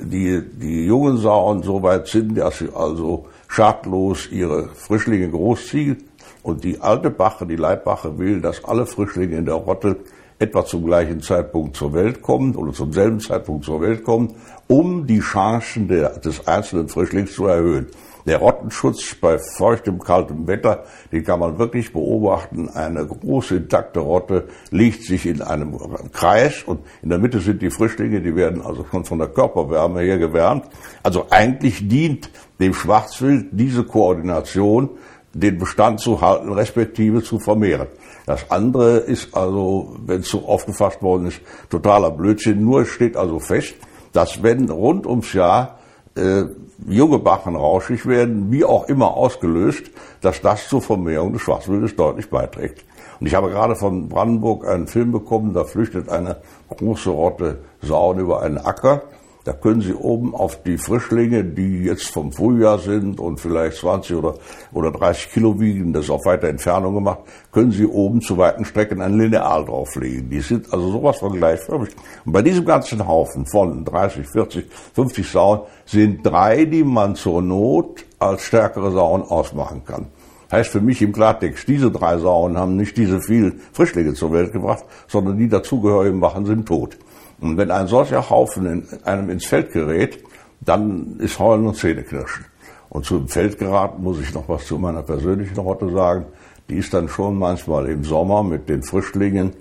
[0.00, 6.04] die, die jungen Sauen so weit sind, dass sie also schadlos ihre Frischlinge großziehen.
[6.42, 9.96] Und die alte Bache, die Leitbache will, dass alle Frischlinge in der Rotte
[10.38, 14.34] etwa zum gleichen Zeitpunkt zur Welt kommen oder zum selben Zeitpunkt zur Welt kommen,
[14.66, 17.86] um die Chancen der, des einzelnen Frischlings zu erhöhen.
[18.26, 22.70] Der Rottenschutz bei feuchtem, kaltem Wetter, den kann man wirklich beobachten.
[22.70, 25.78] Eine große intakte Rotte legt sich in einem
[26.12, 30.00] Kreis und in der Mitte sind die Frischlinge, die werden also schon von der Körperwärme
[30.00, 30.64] her gewärmt.
[31.02, 34.90] Also eigentlich dient dem Schwarzwild diese Koordination,
[35.34, 37.88] den Bestand zu halten, respektive zu vermehren.
[38.24, 42.64] Das andere ist also, wenn es so aufgefasst worden ist, totaler Blödsinn.
[42.64, 43.74] Nur steht also fest,
[44.12, 45.78] dass wenn rund ums Jahr
[46.14, 46.44] äh,
[46.86, 52.30] junge Bachen rauschig werden, wie auch immer ausgelöst, dass das zur Vermehrung des Schwarzwildes deutlich
[52.30, 52.84] beiträgt.
[53.20, 56.36] Und ich habe gerade von Brandenburg einen Film bekommen, da flüchtet eine
[56.68, 59.02] große Rotte Sauen über einen Acker
[59.44, 64.16] da können Sie oben auf die Frischlinge, die jetzt vom Frühjahr sind und vielleicht 20
[64.16, 64.36] oder,
[64.72, 67.20] oder 30 Kilo wiegen, das ist auf weiter Entfernung gemacht,
[67.52, 70.30] können Sie oben zu weiten Strecken ein Lineal drauflegen.
[70.30, 71.90] Die sind also sowas von gleichförmig.
[72.24, 77.42] Und bei diesem ganzen Haufen von 30, 40, 50 Sauen sind drei, die man zur
[77.42, 80.06] Not als stärkere Sauen ausmachen kann.
[80.50, 84.52] Heißt für mich im Klartext, diese drei Sauen haben nicht diese vielen Frischlinge zur Welt
[84.52, 86.96] gebracht, sondern die dazugehörigen Wachen sind tot.
[87.40, 90.22] Und wenn ein solcher Haufen in einem ins Feld gerät,
[90.60, 92.44] dann ist Heulen und Zähneknirschen.
[92.90, 96.26] Und zum Feld geraten muss ich noch was zu meiner persönlichen Rotte sagen.
[96.68, 99.52] Die ist dann schon manchmal im Sommer mit den Frischlingen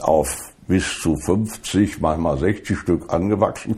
[0.00, 3.76] auf bis zu 50, manchmal 60 Stück angewachsen.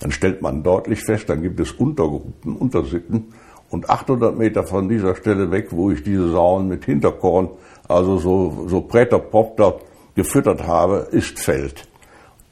[0.00, 3.32] Dann stellt man deutlich fest, dann gibt es Untergruppen, Untersitten.
[3.70, 7.48] Und 800 Meter von dieser Stelle weg, wo ich diese Sauen mit Hinterkorn,
[7.88, 9.80] also so, so Präterpopter
[10.14, 11.88] gefüttert habe, ist Feld.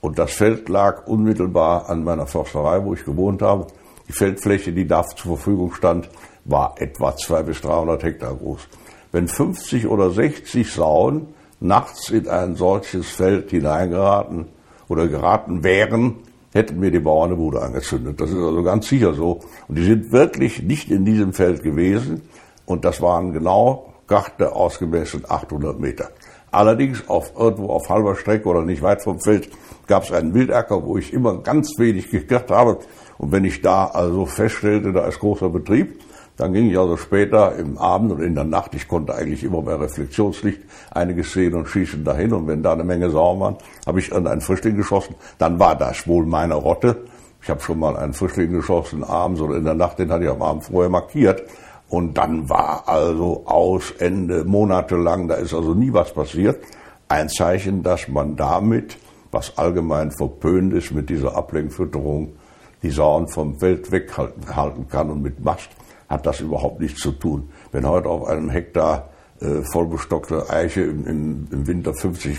[0.02, 3.68] Und das Feld lag unmittelbar an meiner Försterei, wo ich gewohnt habe.
[4.08, 6.10] Die Feldfläche, die da zur Verfügung stand,
[6.44, 8.66] war etwa 200 bis 300 Hektar groß.
[9.12, 11.28] Wenn 50 oder 60 Sauen
[11.60, 14.48] nachts in ein solches Feld hineingeraten
[14.88, 16.16] oder geraten wären,
[16.52, 18.20] hätten mir die Bauern eine Bude angezündet.
[18.20, 19.38] Das ist also ganz sicher so.
[19.68, 22.22] Und die sind wirklich nicht in diesem Feld gewesen.
[22.66, 26.10] Und das waren genau Gachte ausgemessen 800 Meter.
[26.50, 29.48] Allerdings auf irgendwo auf halber Strecke oder nicht weit vom Feld
[29.86, 32.78] gab es einen Wildacker, wo ich immer ganz wenig gekriegt habe.
[33.18, 36.00] Und wenn ich da also feststellte, da ist großer Betrieb,
[36.36, 39.62] dann ging ich also später im Abend und in der Nacht, ich konnte eigentlich immer
[39.62, 42.32] bei Reflexionslicht einiges sehen und schießen dahin.
[42.32, 45.14] Und wenn da eine Menge Sauen waren, habe ich an einen Frischling geschossen.
[45.38, 47.04] Dann war das wohl meine Rotte.
[47.42, 50.30] Ich habe schon mal einen Frischling geschossen abends oder in der Nacht, den hatte ich
[50.30, 51.42] am Abend vorher markiert.
[51.88, 56.64] Und dann war also aus Ende monatelang, da ist also nie was passiert.
[57.08, 58.96] Ein Zeichen, dass man damit,
[59.32, 62.34] was allgemein verpönt ist mit dieser Ablenkfütterung,
[62.82, 65.10] die Sauen vom Feld weghalten kann.
[65.10, 65.70] Und mit Mast
[66.08, 67.50] hat das überhaupt nichts zu tun.
[67.72, 69.08] Wenn heute auf einem Hektar
[69.40, 72.38] äh, vollbestockte Eiche im, im, im Winter 50,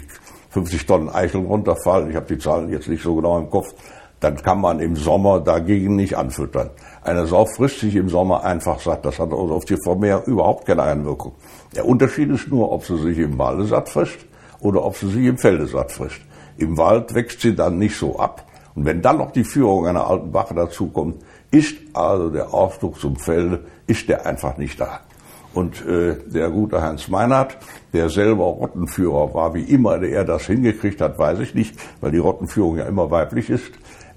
[0.52, 3.74] 50 Tonnen Eicheln runterfallen, ich habe die Zahlen jetzt nicht so genau im Kopf,
[4.20, 6.70] dann kann man im Sommer dagegen nicht anfüttern.
[7.02, 9.04] Eine Sau frisst sich im Sommer einfach satt.
[9.04, 11.34] Das hat also auf die Vermehrung überhaupt keine Einwirkung.
[11.76, 14.20] Der Unterschied ist nur, ob sie sich im Walde satt frisst
[14.62, 16.22] oder ob sie sich im Felde satt frisst.
[16.58, 18.46] Im Wald wächst sie dann nicht so ab.
[18.76, 21.18] Und wenn dann noch die Führung einer alten Wache dazukommt,
[21.52, 25.02] ist also der Ausdruck zum Felde, ist der einfach nicht da.
[25.54, 27.58] Und äh, der gute Heinz Meinert,
[27.94, 32.18] der selber Rottenführer war, wie immer er das hingekriegt hat, weiß ich nicht, weil die
[32.18, 33.72] Rottenführung ja immer weiblich ist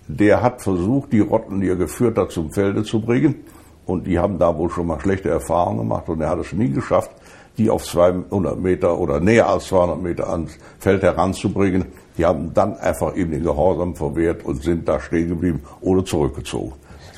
[0.09, 3.37] der hat versucht, die Rotten, die er geführt hat, zum Felde zu bringen.
[3.85, 6.71] Und die haben da wohl schon mal schlechte Erfahrungen gemacht und er hat es nie
[6.71, 7.11] geschafft,
[7.57, 11.87] die auf 200 Meter oder näher als 200 Meter ans Feld heranzubringen.
[12.19, 16.73] Die haben dann einfach eben den Gehorsam verwehrt und sind da stehen geblieben oder zurückgezogen.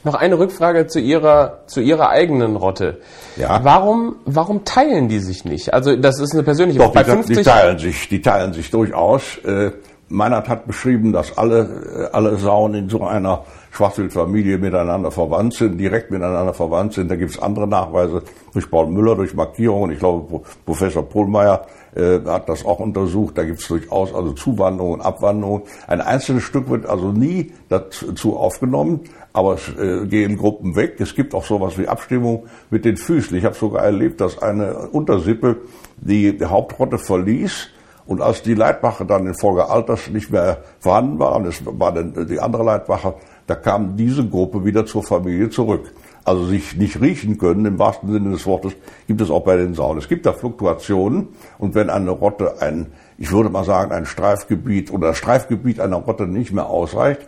[0.05, 3.01] Noch eine Rückfrage zu Ihrer, zu Ihrer eigenen Rotte.
[3.37, 3.61] Ja.
[3.65, 5.75] Warum, warum teilen die sich nicht?
[5.75, 8.71] Also, das ist eine persönliche Doch, Bei die, 50 die teilen sich, die teilen sich
[8.71, 9.39] durchaus.
[9.39, 9.73] Äh,
[10.11, 15.77] Meinert hat beschrieben, dass alle, äh, alle Sauen in so einer Schwarzwildfamilie miteinander verwandt sind,
[15.77, 17.11] direkt miteinander verwandt sind.
[17.11, 18.23] Da gibt es andere Nachweise
[18.55, 19.91] durch Paul Müller, durch Markierungen.
[19.91, 23.39] Ich glaube, Professor Pohlmeier äh, hat das auch untersucht.
[23.39, 25.63] Da gibt es durchaus also Zuwanderungen, Abwanderungen.
[25.87, 29.01] Ein einzelnes Stück wird also nie dazu aufgenommen,
[29.33, 30.97] aber es äh, gehen Gruppen weg.
[30.99, 33.37] Es gibt auch sowas wie Abstimmung mit den Füßen.
[33.37, 35.57] Ich habe sogar erlebt, dass eine Untersippe
[35.97, 37.69] die Hauptrotte verließ
[38.09, 41.93] und als die Leitwache dann in Folge Alters nicht mehr vorhanden war, und es war
[41.93, 43.15] dann die andere Leitwache,
[43.47, 45.93] da kam diese Gruppe wieder zur Familie zurück.
[46.29, 48.75] Also sich nicht riechen können, im wahrsten Sinne des Wortes,
[49.07, 49.97] gibt es auch bei den Sauen.
[49.97, 54.93] Es gibt da Fluktuationen und wenn eine Rotte ein, ich würde mal sagen, ein Streifgebiet
[54.93, 57.23] oder Streifgebiet einer Rotte nicht mehr ausreicht,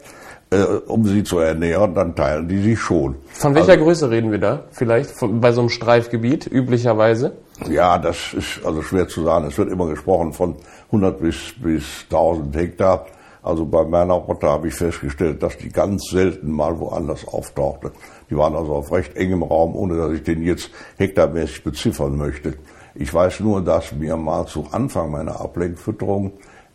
[0.50, 3.14] äh, um sie zu ernähren, dann teilen die sich schon.
[3.32, 4.64] Von welcher also, Größe reden wir da?
[4.70, 7.38] Vielleicht von, bei so einem Streifgebiet üblicherweise?
[7.70, 9.46] Ja, das ist also schwer zu sagen.
[9.46, 10.56] Es wird immer gesprochen von
[10.88, 13.06] 100 bis, bis 1000 Hektar.
[13.42, 17.92] Also bei meiner Rotte habe ich festgestellt, dass die ganz selten mal woanders auftauchte.
[18.28, 22.54] Die waren also auf recht engem Raum, ohne dass ich den jetzt hektarmäßig beziffern möchte.
[22.94, 26.32] Ich weiß nur, dass mir mal zu Anfang meiner Ablenkfütterung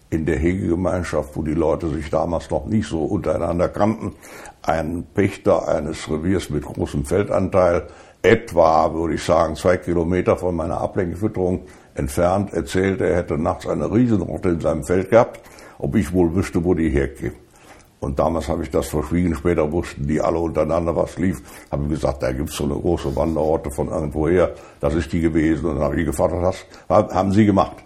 [0.09, 4.13] in der Hegegemeinschaft, wo die Leute sich damals noch nicht so untereinander kannten,
[4.61, 7.87] ein Pächter eines Reviers mit großem Feldanteil,
[8.21, 13.91] etwa, würde ich sagen, zwei Kilometer von meiner Ablenkfütterung entfernt, erzählte, er hätte nachts eine
[13.91, 15.41] Riesenrotte in seinem Feld gehabt,
[15.77, 17.33] ob ich wohl wüsste, wo die hergeht.
[17.99, 21.41] Und damals habe ich das verschwiegen, später wussten die alle untereinander, was lief.
[21.71, 25.65] Habe ich gesagt, da gibt's so eine große Wanderorte von irgendwoher, das ist die gewesen.
[25.65, 26.33] Und dann habe ich gefragt,
[26.87, 27.77] was haben Sie gemacht?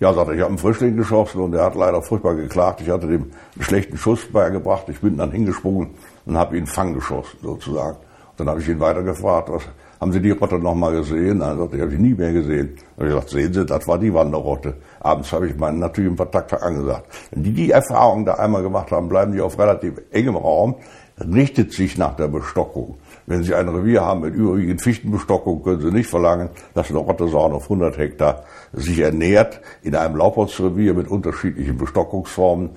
[0.00, 2.80] Ja, sagte ich habe einen Frischling geschossen und er hat leider furchtbar geklagt.
[2.80, 4.88] Ich hatte dem einen schlechten Schuss beigebracht.
[4.88, 5.90] Ich bin dann hingesprungen
[6.24, 7.96] und habe ihn Fang geschossen, sozusagen.
[7.96, 9.62] Und dann habe ich ihn weiter gefragt, was,
[10.00, 11.40] haben Sie die Rotte noch mal gesehen?
[11.40, 12.76] Dann sagte, die habe ich nie mehr gesehen.
[12.96, 14.74] Habe ich gesagt, sehen Sie, das war die Wanderrotte.
[15.00, 17.06] Abends habe ich meinen natürlichen Kontaktag angesagt.
[17.30, 20.76] Wenn die die Erfahrung da einmal gemacht haben, bleiben die auf relativ engem Raum,
[21.20, 22.98] richtet sich nach der Bestockung.
[23.26, 27.52] Wenn Sie ein Revier haben mit überwiegend Fichtenbestockung, können Sie nicht verlangen, dass eine Rottesauer
[27.52, 32.70] auf 100 Hektar sich ernährt in einem Laubholzrevier mit unterschiedlichen Bestockungsformen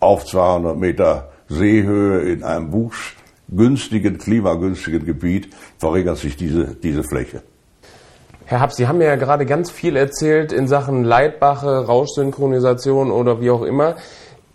[0.00, 2.70] auf 200 Meter Seehöhe in einem
[3.48, 7.42] wuchsgünstigen, klimagünstigen Gebiet verringert sich diese, diese Fläche.
[8.44, 13.50] Herr Happ, Sie haben ja gerade ganz viel erzählt in Sachen Leitbache, Rauschsynchronisation oder wie
[13.50, 13.96] auch immer.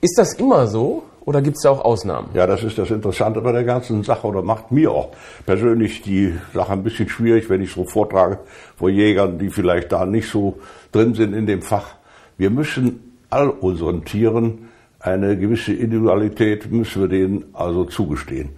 [0.02, 1.04] Ist das immer so?
[1.26, 2.30] Oder gibt es da auch Ausnahmen?
[2.34, 5.12] Ja, das ist das Interessante bei der ganzen Sache oder macht mir auch
[5.46, 8.40] persönlich die Sache ein bisschen schwierig, wenn ich so vortrage
[8.76, 10.60] vor Jägern, die vielleicht da nicht so
[10.92, 11.96] drin sind in dem Fach.
[12.38, 18.50] Wir müssen all unseren Tieren eine gewisse Individualität müssen wir denen also zugestehen.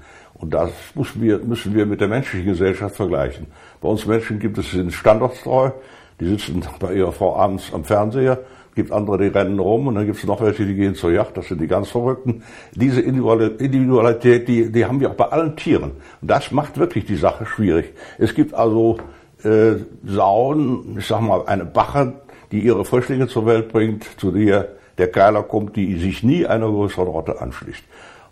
[0.45, 3.47] Und das müssen wir, müssen wir mit der menschlichen Gesellschaft vergleichen.
[3.81, 5.71] Bei uns Menschen gibt es den Standortstreu,
[6.19, 8.39] die sitzen bei ihrer Frau abends am Fernseher
[8.75, 11.35] gibt andere, die rennen rum und dann gibt es noch welche, die gehen zur Yacht,
[11.35, 12.43] das sind die ganz Verrückten.
[12.73, 15.93] Diese Individualität, die, die haben wir auch bei allen Tieren.
[16.21, 17.93] Und das macht wirklich die Sache schwierig.
[18.19, 18.97] Es gibt also
[19.43, 22.15] äh, Sauen, ich sag mal, eine Bache,
[22.51, 26.67] die ihre Frischlinge zur Welt bringt, zu der der Keiler kommt, die sich nie einer
[26.67, 27.83] größeren Rotte anschließt.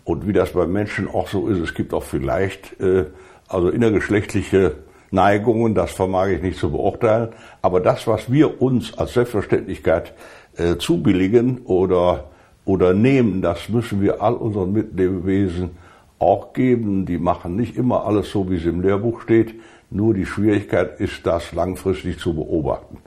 [0.04, 3.06] Und wie das beim Menschen auch so ist, es gibt auch vielleicht äh,
[3.48, 4.76] also innergeschlechtliche
[5.10, 7.30] Neigungen, das vermag ich nicht zu beurteilen.
[7.62, 10.12] Aber das, was wir uns als Selbstverständlichkeit
[10.56, 12.30] äh, zubilligen oder,
[12.64, 15.70] oder nehmen, das müssen wir all unseren Mitlebewesen
[16.18, 17.06] auch geben.
[17.06, 19.54] Die machen nicht immer alles so, wie es im Lehrbuch steht.
[19.90, 22.98] Nur die Schwierigkeit ist, das langfristig zu beobachten.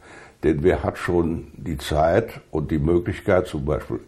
[0.43, 3.99] Denn wer hat schon die Zeit und die Möglichkeit, zum Beispiel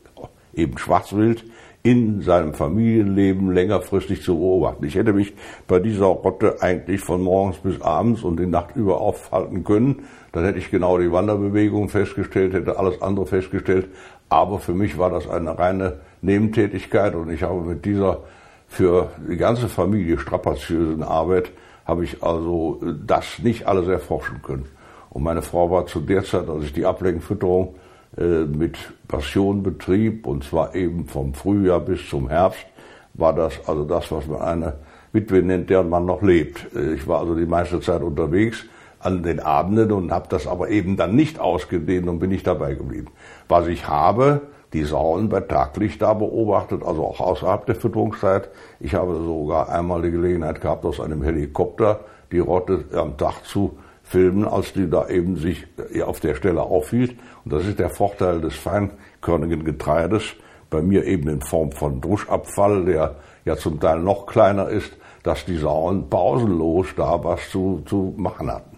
[0.54, 1.44] eben Schwarzwild,
[1.90, 4.86] in seinem Familienleben längerfristig zu beobachten.
[4.86, 5.34] Ich hätte mich
[5.68, 10.04] bei dieser Rotte eigentlich von morgens bis abends und die Nacht über aufhalten können.
[10.32, 13.88] Dann hätte ich genau die Wanderbewegung festgestellt, hätte alles andere festgestellt.
[14.30, 18.20] Aber für mich war das eine reine Nebentätigkeit und ich habe mit dieser
[18.68, 21.52] für die ganze Familie strapaziösen Arbeit
[21.86, 24.68] habe ich also das nicht alles erforschen können.
[25.10, 30.26] Und meine Frau war zu der Zeit, als ich die Ablenkfütterung äh, mit Passion betrieb,
[30.26, 32.66] und zwar eben vom Frühjahr bis zum Herbst,
[33.14, 34.74] war das also das, was man eine
[35.12, 36.74] Witwe nennt, deren man noch lebt.
[36.76, 38.66] Äh, ich war also die meiste Zeit unterwegs
[39.00, 42.74] an den Abenden und habe das aber eben dann nicht ausgedehnt und bin nicht dabei
[42.74, 43.08] geblieben.
[43.48, 44.42] Was ich habe,
[44.74, 48.50] die Sauen bei Taglicht da beobachtet, also auch außerhalb der Fütterungszeit.
[48.80, 52.02] Ich habe sogar einmal die Gelegenheit gehabt, aus einem Helikopter
[52.32, 55.66] die Rotte am Tag zu filmen, als die da eben sich
[56.06, 57.16] auf der Stelle aufhielt.
[57.44, 60.24] Und das ist der Vorteil des feinkörnigen Getreides,
[60.70, 63.16] bei mir eben in Form von Druschabfall, der
[63.46, 64.92] ja zum Teil noch kleiner ist,
[65.24, 68.78] dass die Sauen pausenlos da was zu, zu machen hatten.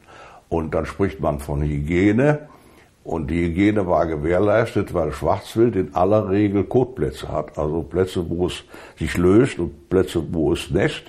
[0.50, 2.50] Und dann spricht man von Hygiene.
[3.04, 7.58] Und die Hygiene war gewährleistet, weil Schwarzwild in aller Regel Kotplätze hat.
[7.58, 8.64] Also Plätze, wo es
[8.98, 11.04] sich löst und Plätze, wo es nässt.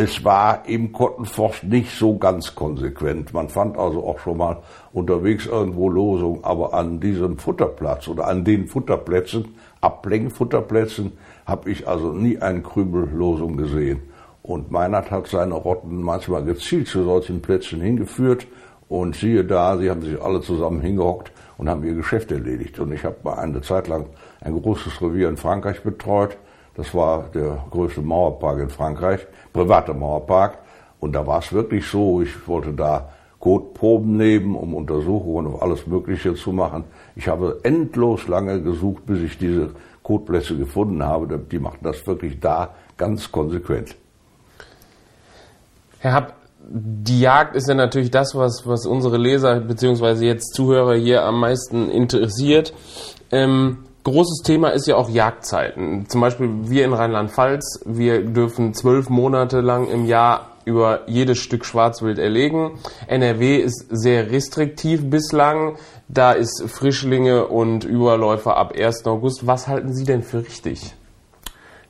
[0.00, 3.34] Es war im Kottenforst nicht so ganz konsequent.
[3.34, 4.58] Man fand also auch schon mal
[4.92, 11.14] unterwegs irgendwo Losungen, aber an diesem Futterplatz oder an den Futterplätzen, Ablenkfutterplätzen,
[11.46, 14.02] habe ich also nie einen Krümel Losung gesehen.
[14.44, 18.46] Und Meinert hat seine Rotten manchmal gezielt zu solchen Plätzen hingeführt.
[18.88, 22.78] Und siehe da, sie haben sich alle zusammen hingehockt und haben ihr Geschäft erledigt.
[22.78, 24.06] Und ich habe mal eine Zeit lang
[24.42, 26.38] ein großes Revier in Frankreich betreut.
[26.78, 30.58] Das war der größte Mauerpark in Frankreich, privater Mauerpark.
[31.00, 33.10] Und da war es wirklich so, ich wollte da
[33.40, 36.84] Kotproben nehmen, um Untersuchungen und alles Mögliche zu machen.
[37.16, 39.70] Ich habe endlos lange gesucht, bis ich diese
[40.04, 41.36] Kotplätze gefunden habe.
[41.36, 43.96] Die machten das wirklich da ganz konsequent.
[45.98, 50.24] Herr Happ, die Jagd ist ja natürlich das, was, was unsere Leser bzw.
[50.24, 52.72] jetzt Zuhörer hier am meisten interessiert.
[53.32, 56.08] Ähm, großes Thema ist ja auch Jagdzeiten.
[56.08, 61.64] Zum Beispiel wir in Rheinland-Pfalz, wir dürfen zwölf Monate lang im Jahr über jedes Stück
[61.64, 62.78] Schwarzwild erlegen.
[63.06, 65.76] NRW ist sehr restriktiv bislang.
[66.08, 69.06] Da ist Frischlinge und Überläufer ab 1.
[69.06, 69.46] August.
[69.46, 70.94] Was halten Sie denn für richtig?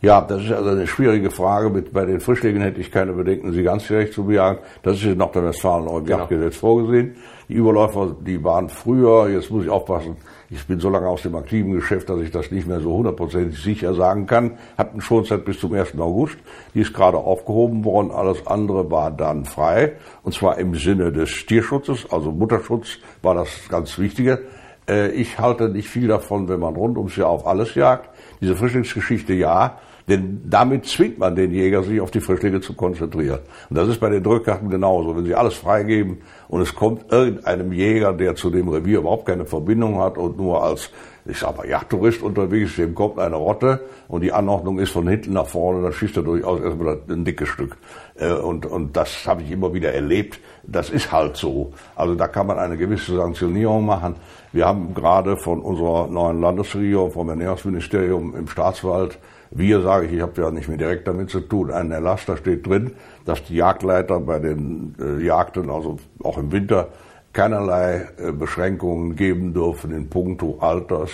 [0.01, 1.71] Ja, das ist also eine schwierige Frage.
[1.93, 4.61] Bei den Frischlingen hätte ich keine Bedenken, sie ganz gerecht zu bejagen.
[4.85, 6.19] Das ist in Nordrhein-Westfalen im genau.
[6.19, 7.17] Jagdgesetz vorgesehen.
[7.49, 10.17] Die Überläufer, die waren früher, jetzt muss ich aufpassen,
[10.51, 13.63] ich bin so lange aus dem aktiven Geschäft, dass ich das nicht mehr so hundertprozentig
[13.63, 15.99] sicher sagen kann, hatten Schonzeit bis zum 1.
[15.99, 16.39] August.
[16.75, 18.11] Die ist gerade aufgehoben worden.
[18.11, 19.97] Alles andere war dann frei.
[20.23, 24.41] Und zwar im Sinne des Tierschutzes, also Mutterschutz war das ganz Wichtige.
[24.89, 28.09] Äh, ich halte nicht viel davon, wenn man rund ums Jahr auf alles jagt.
[28.41, 29.79] Diese Frischlingsgeschichte ja,
[30.09, 33.41] denn damit zwingt man den Jäger, sich auf die Frischlinge zu konzentrieren.
[33.69, 35.15] Und das ist bei den Drückkarten genauso.
[35.15, 39.45] Wenn sie alles freigeben und es kommt irgendeinem Jäger, der zu dem Revier überhaupt keine
[39.45, 40.91] Verbindung hat und nur als,
[41.27, 45.07] ich sag mal, Jagdtourist unterwegs ist, dem kommt eine Rotte und die Anordnung ist von
[45.07, 47.77] hinten nach vorne, dann schießt er durchaus erstmal ein dickes Stück.
[48.15, 50.41] Äh, und, und das habe ich immer wieder erlebt.
[50.67, 51.73] Das ist halt so.
[51.95, 54.15] Also da kann man eine gewisse Sanktionierung machen.
[54.53, 59.19] Wir haben gerade von unserer neuen Landesregierung, vom Ernährungsministerium im Staatswald,
[59.51, 62.37] wir, sage ich, ich habe ja nicht mehr direkt damit zu tun, einen Erlass, da
[62.37, 62.93] steht drin,
[63.25, 66.89] dass die Jagdleiter bei den äh, Jagden, also auch im Winter,
[67.33, 71.11] keinerlei äh, Beschränkungen geben dürfen in puncto Alters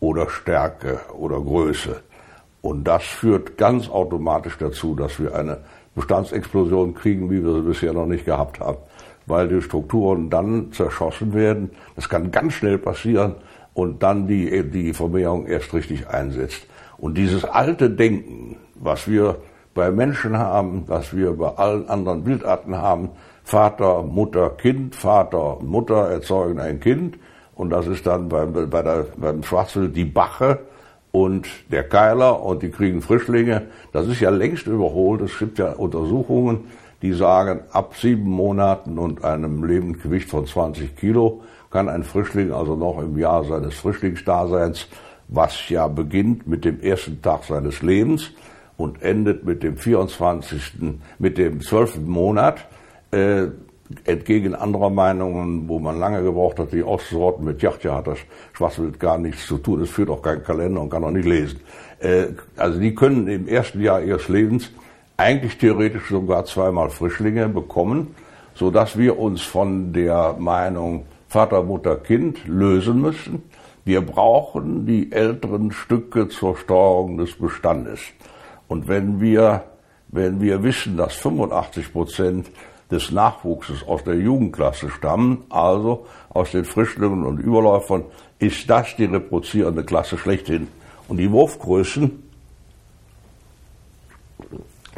[0.00, 2.02] oder Stärke oder Größe.
[2.60, 5.58] Und das führt ganz automatisch dazu, dass wir eine
[5.94, 8.78] Bestandsexplosion kriegen, wie wir sie bisher noch nicht gehabt haben.
[9.26, 11.70] Weil die Strukturen dann zerschossen werden.
[11.96, 13.36] Das kann ganz schnell passieren
[13.74, 16.66] und dann die, die Vermehrung erst richtig einsetzt.
[16.98, 19.36] Und dieses alte Denken, was wir
[19.74, 23.10] bei Menschen haben, was wir bei allen anderen Wildarten haben,
[23.42, 27.18] Vater, Mutter, Kind, Vater Mutter erzeugen ein Kind.
[27.54, 30.60] Und das ist dann beim, bei der, beim Schwarzwild die Bache
[31.12, 33.66] und der Keiler und die kriegen Frischlinge.
[33.92, 35.20] Das ist ja längst überholt.
[35.20, 36.64] Es gibt ja Untersuchungen,
[37.02, 42.76] die sagen, ab sieben Monaten und einem Lebendgewicht von 20 Kilo kann ein Frischling also
[42.76, 44.88] noch im Jahr seines Frischlingsdaseins
[45.28, 48.30] was ja beginnt mit dem ersten Tag seines Lebens
[48.76, 52.00] und endet mit dem 24., mit dem 12.
[52.06, 52.66] Monat,
[53.10, 53.46] äh,
[54.04, 58.18] entgegen anderer Meinungen, wo man lange gebraucht hat, die auszurotten mit, ja, ja, hat das
[58.54, 61.60] Schwarzwild gar nichts zu tun, es führt auch keinen Kalender und kann auch nicht lesen.
[62.00, 64.70] Äh, also die können im ersten Jahr ihres Lebens
[65.16, 68.14] eigentlich theoretisch sogar zweimal Frischlinge bekommen,
[68.54, 73.42] so dass wir uns von der Meinung Vater, Mutter, Kind lösen müssen
[73.84, 78.00] wir brauchen die älteren Stücke zur Steuerung des Bestandes.
[78.66, 79.64] Und wenn wir,
[80.08, 82.50] wenn wir wissen, dass 85 Prozent
[82.90, 88.04] des Nachwuchses aus der Jugendklasse stammen, also aus den Frischlingen und Überläufern,
[88.38, 90.68] ist das die reproduzierende Klasse schlechthin.
[91.08, 92.22] Und die Wurfgrößen,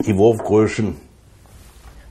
[0.06, 0.96] die Wurfgrößen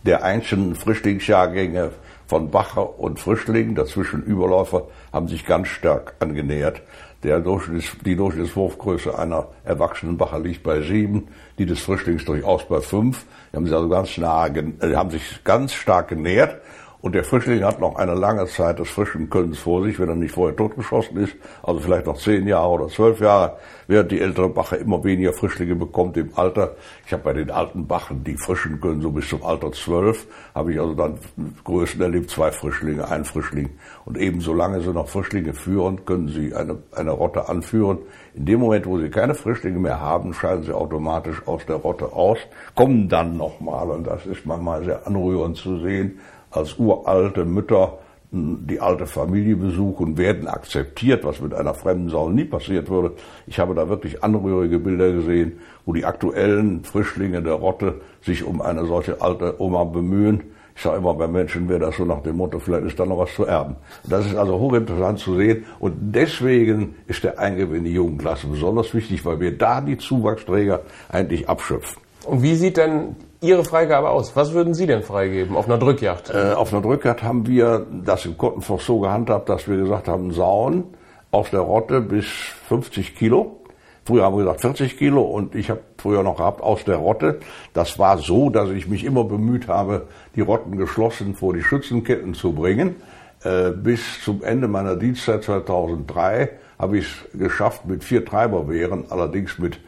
[0.04, 1.92] der einzelnen Frischlingsjahrgänge
[2.28, 6.82] von Bacher und Frischling, dazwischen Überläufer, haben sich ganz stark angenähert.
[7.24, 12.82] Der Durchschnitts, die Durchschnittswurfgröße einer erwachsenen Bacher liegt bei sieben, die des Frischlings durchaus bei
[12.82, 13.26] fünf.
[13.52, 16.62] Die haben sich also ganz nah, äh, haben sich ganz stark genähert.
[17.06, 20.16] Und der Frischling hat noch eine lange Zeit des frischen Könnens vor sich, wenn er
[20.16, 21.36] nicht vorher totgeschossen ist.
[21.62, 25.76] Also vielleicht noch zehn Jahre oder zwölf Jahre, während die ältere Bache immer weniger Frischlinge
[25.76, 26.72] bekommt im Alter.
[27.06, 30.26] Ich habe bei den alten Bachen, die frischen können, so bis zum Alter zwölf,
[30.56, 31.20] habe ich also dann
[31.64, 33.70] Größen erlebt, zwei Frischlinge, ein Frischling.
[34.06, 38.00] Und eben solange sie noch Frischlinge führen, können sie eine, eine Rotte anführen.
[38.34, 42.14] In dem Moment, wo sie keine Frischlinge mehr haben, scheiden sie automatisch aus der Rotte
[42.14, 42.40] aus,
[42.74, 46.20] kommen dann nochmal, und das ist manchmal sehr anrührend zu sehen,
[46.56, 48.00] als uralte Mütter
[48.32, 53.14] die alte Familie besuchen, werden akzeptiert, was mit einer fremden Sau nie passiert würde.
[53.48, 58.62] Ich habe da wirklich anrührige Bilder gesehen, wo die aktuellen Frischlinge der Rotte sich um
[58.62, 60.44] eine solche alte Oma bemühen.
[60.76, 63.20] Ich sage immer, bei Menschen wäre das so nach dem Motto, vielleicht ist da noch
[63.20, 63.78] was zu erben.
[64.04, 68.94] Das ist also hochinteressant zu sehen und deswegen ist der Eingewinn in die Jugendklasse besonders
[68.94, 72.02] wichtig, weil wir da die Zuwachsträger eigentlich abschöpfen.
[72.26, 74.36] Und wie sieht denn Ihre Freigabe aus?
[74.36, 76.30] Was würden Sie denn freigeben auf einer Drückjagd?
[76.34, 80.32] Äh, auf einer Drückjagd haben wir das im Kottenforst so gehandhabt, dass wir gesagt haben,
[80.32, 80.86] Sauen
[81.32, 82.26] aus der Rotte bis
[82.68, 83.60] 50 Kilo.
[84.06, 87.40] Früher haben wir gesagt 40 Kilo und ich habe früher noch gehabt aus der Rotte.
[87.74, 92.36] Das war so, dass ich mich immer bemüht habe, die Rotten geschlossen vor die Schützenketten
[92.36, 92.96] zu bringen.
[93.44, 99.60] Äh, bis zum Ende meiner Dienstzeit 2003 habe ich es geschafft mit vier Treiberwehren, allerdings
[99.60, 99.80] mit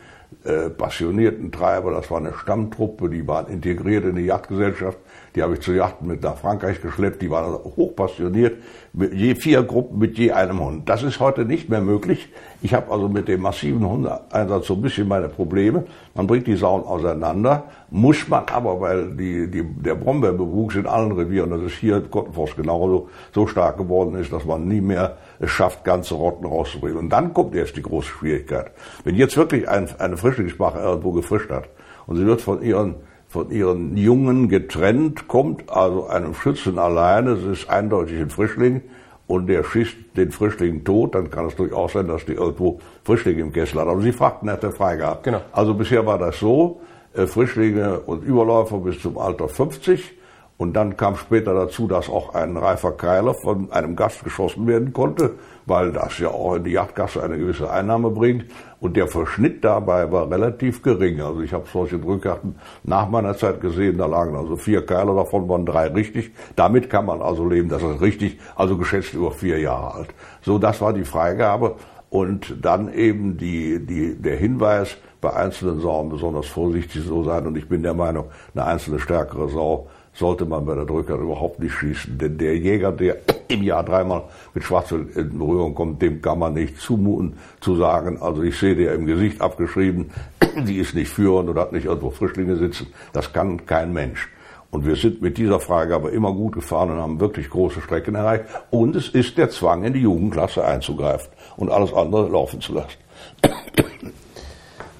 [0.43, 1.91] äh, passionierten Treiber.
[1.91, 4.97] Das war eine Stammtruppe, die waren integriert in die Jagdgesellschaft.
[5.35, 7.21] Die habe ich zu Yachten mit nach Frankreich geschleppt.
[7.21, 8.57] Die waren also hochpassioniert.
[8.93, 10.89] Mit je vier Gruppen mit je einem Hund.
[10.89, 12.29] Das ist heute nicht mehr möglich.
[12.61, 15.83] Ich habe also mit dem massiven Hundeeinsatz so ein bisschen meine Probleme.
[16.15, 21.11] Man bringt die Sauen auseinander, muss man aber, weil die, die, der Brombeerbewuchs in allen
[21.11, 25.17] Revieren, das ist hier in Kottenforst genauso, so stark geworden ist, dass man nie mehr
[25.39, 26.97] es schafft, ganze Rotten rauszubringen.
[26.97, 28.71] Und dann kommt erst die große Schwierigkeit.
[29.03, 31.69] Wenn jetzt wirklich ein, eine Frischlingsbache irgendwo gefrischt hat
[32.05, 32.95] und sie wird von ihren
[33.29, 38.81] von ihren Jungen getrennt, kommt also einem Schützen alleine, es ist eindeutig ein Frischling,
[39.27, 43.41] und der schießt den Frischling tot, dann kann es durchaus sein, dass die irgendwo Frischlinge
[43.41, 43.87] im Kessel hat.
[43.87, 45.19] Aber sie fragten nach der Freigabe.
[45.23, 45.41] Genau.
[45.51, 46.79] Also bisher war das so,
[47.13, 50.16] äh, Frischlinge und Überläufer bis zum Alter 50
[50.57, 54.91] und dann kam später dazu, dass auch ein reifer Keiler von einem Gast geschossen werden
[54.91, 55.35] konnte,
[55.67, 58.45] weil das ja auch in die Jagdgasse eine gewisse Einnahme bringt.
[58.79, 61.21] Und der Verschnitt dabei war relativ gering.
[61.21, 65.47] Also ich habe solche Drückjagden nach meiner Zeit gesehen, da lagen also vier Keiler, davon
[65.47, 66.31] waren drei richtig.
[66.55, 70.09] Damit kann man also leben, das ist richtig, also geschätzt über vier Jahre alt.
[70.41, 71.75] So, das war die Freigabe.
[72.09, 77.47] Und dann eben die, die, der Hinweis, bei einzelnen Sauen besonders vorsichtig so sein.
[77.47, 79.87] Und ich bin der Meinung, eine einzelne stärkere Sau
[80.17, 82.17] sollte man bei der Drücker überhaupt nicht schießen.
[82.17, 86.53] Denn der Jäger, der im Jahr dreimal mit Schwarzwild in Berührung kommt, dem kann man
[86.53, 90.11] nicht zumuten zu sagen, also ich sehe dir im Gesicht abgeschrieben,
[90.67, 92.87] die ist nicht führend oder hat nicht irgendwo Frischlinge sitzen.
[93.13, 94.29] Das kann kein Mensch.
[94.69, 98.15] Und wir sind mit dieser Frage aber immer gut gefahren und haben wirklich große Strecken
[98.15, 98.45] erreicht.
[98.69, 102.97] Und es ist der Zwang, in die Jugendklasse einzugreifen und alles andere laufen zu lassen.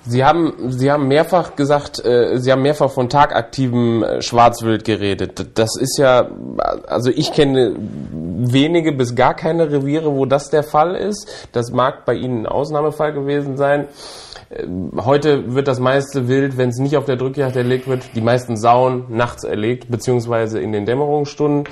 [0.08, 5.58] Sie haben, Sie haben mehrfach gesagt, äh, Sie haben mehrfach von tagaktivem äh, Schwarzwild geredet.
[5.58, 6.30] Das ist ja,
[6.88, 11.50] also ich kenne wenige bis gar keine Reviere, wo das der Fall ist.
[11.52, 13.88] Das mag bei Ihnen ein Ausnahmefall gewesen sein.
[14.50, 14.66] Äh,
[14.98, 18.56] heute wird das meiste Wild, wenn es nicht auf der Drückjagd erlegt wird, die meisten
[18.56, 21.66] Sauen nachts erlegt, beziehungsweise in den Dämmerungsstunden.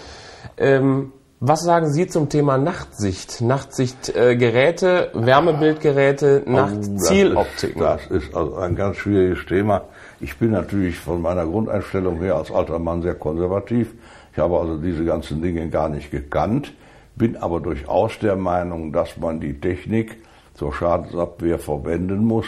[0.58, 3.42] Ähm, was sagen Sie zum Thema Nachtsicht?
[3.42, 7.82] Nachtsichtgeräte, äh, Wärmebildgeräte, Nachtzieloptiken?
[7.82, 9.82] Das, das ist also ein ganz schwieriges Thema.
[10.22, 13.94] Ich bin natürlich von meiner Grundeinstellung her als alter Mann sehr konservativ.
[14.32, 16.74] Ich habe also diese ganzen Dinge gar nicht gekannt,
[17.16, 20.18] bin aber durchaus der Meinung, dass man die Technik
[20.54, 22.48] zur Schadensabwehr verwenden muss.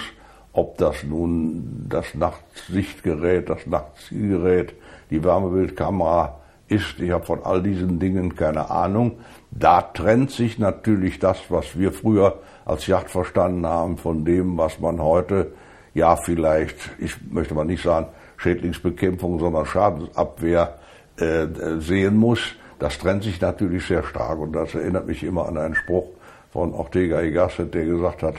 [0.53, 4.73] Ob das nun das Nachtsichtgerät, das Nachtzielgerät,
[5.11, 9.19] die Wärmebildkamera, ist, ich habe von all diesen Dingen keine Ahnung.
[9.51, 14.79] Da trennt sich natürlich das, was wir früher als Yacht verstanden haben, von dem, was
[14.79, 15.53] man heute,
[15.93, 18.07] ja vielleicht, ich möchte mal nicht sagen
[18.37, 20.77] Schädlingsbekämpfung, sondern Schadensabwehr
[21.17, 21.47] äh,
[21.79, 22.39] sehen muss.
[22.77, 26.09] Das trennt sich natürlich sehr stark und das erinnert mich immer an einen Spruch
[26.51, 28.35] von Ortega y Gasset, der gesagt hat,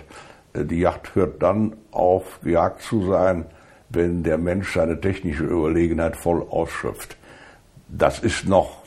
[0.53, 3.47] äh, die Yacht hört dann auf, gejagt zu sein,
[3.89, 7.18] wenn der Mensch seine technische Überlegenheit voll ausschöpft
[7.89, 8.82] das ist noch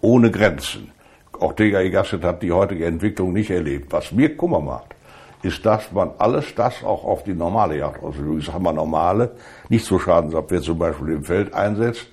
[0.00, 0.92] ohne Grenzen.
[1.38, 3.92] Ortega y Gasset hat die heutige Entwicklung nicht erlebt.
[3.92, 4.94] Was mir Kummer macht,
[5.42, 9.32] ist, dass man alles das auch auf die normale Jagdausbildung, ich sage mal normale,
[9.68, 12.08] nicht zur Schadensabwehr zum Beispiel im Feld einsetzt,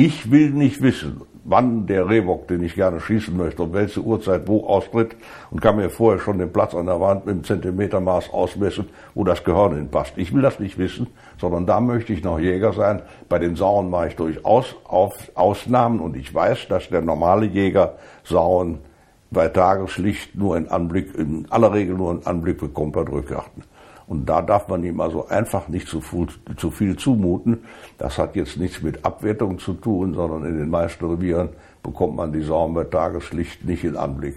[0.00, 4.46] Ich will nicht wissen, wann der Rehbock, den ich gerne schießen möchte, um welche Uhrzeit
[4.46, 5.16] wo austritt
[5.50, 9.24] und kann mir vorher schon den Platz an der Wand mit dem Zentimetermaß ausmessen, wo
[9.24, 10.12] das Gehirn hinpasst.
[10.16, 11.06] Ich will das nicht wissen,
[11.38, 13.02] sondern da möchte ich noch Jäger sein.
[13.28, 18.78] Bei den Sauen mache ich durchaus Ausnahmen und ich weiß, dass der normale Jäger Sauen
[19.30, 23.62] bei Tageslicht nur in Anblick, in aller Regel nur in Anblick bekommt bei Drückjachten.
[24.10, 27.60] Und da darf man ihm also einfach nicht zu viel, zu viel zumuten.
[27.96, 31.50] Das hat jetzt nichts mit Abwertung zu tun, sondern in den meisten Revieren
[31.80, 34.34] bekommt man die Sauen bei Tageslicht nicht in Anblick.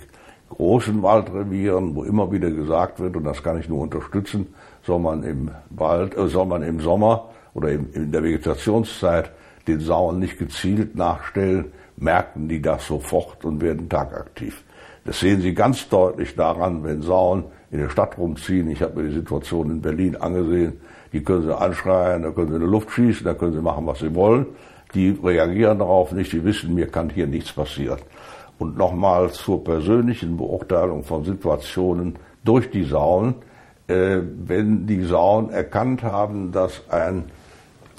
[0.50, 4.54] Großen Waldrevieren, wo immer wieder gesagt wird, und das kann ich nur unterstützen,
[4.84, 9.32] soll man im Wald, äh, soll man im Sommer oder in, in der Vegetationszeit
[9.68, 14.64] den Sauen nicht gezielt nachstellen, merken die das sofort und werden tagaktiv.
[15.04, 18.70] Das sehen Sie ganz deutlich daran, wenn Sauen in der Stadt rumziehen.
[18.70, 20.80] Ich habe mir die Situation in Berlin angesehen.
[21.12, 23.88] Die können sie anschreien, da können sie in die Luft schießen, da können sie machen,
[23.88, 24.46] was sie wollen.
[24.94, 27.98] Die reagieren darauf nicht, die wissen, mir kann hier nichts passieren.
[28.60, 33.36] Und nochmal zur persönlichen Beurteilung von Situationen durch die Sauen.
[33.88, 37.26] Äh, wenn die Sauen erkannt haben, dass ein,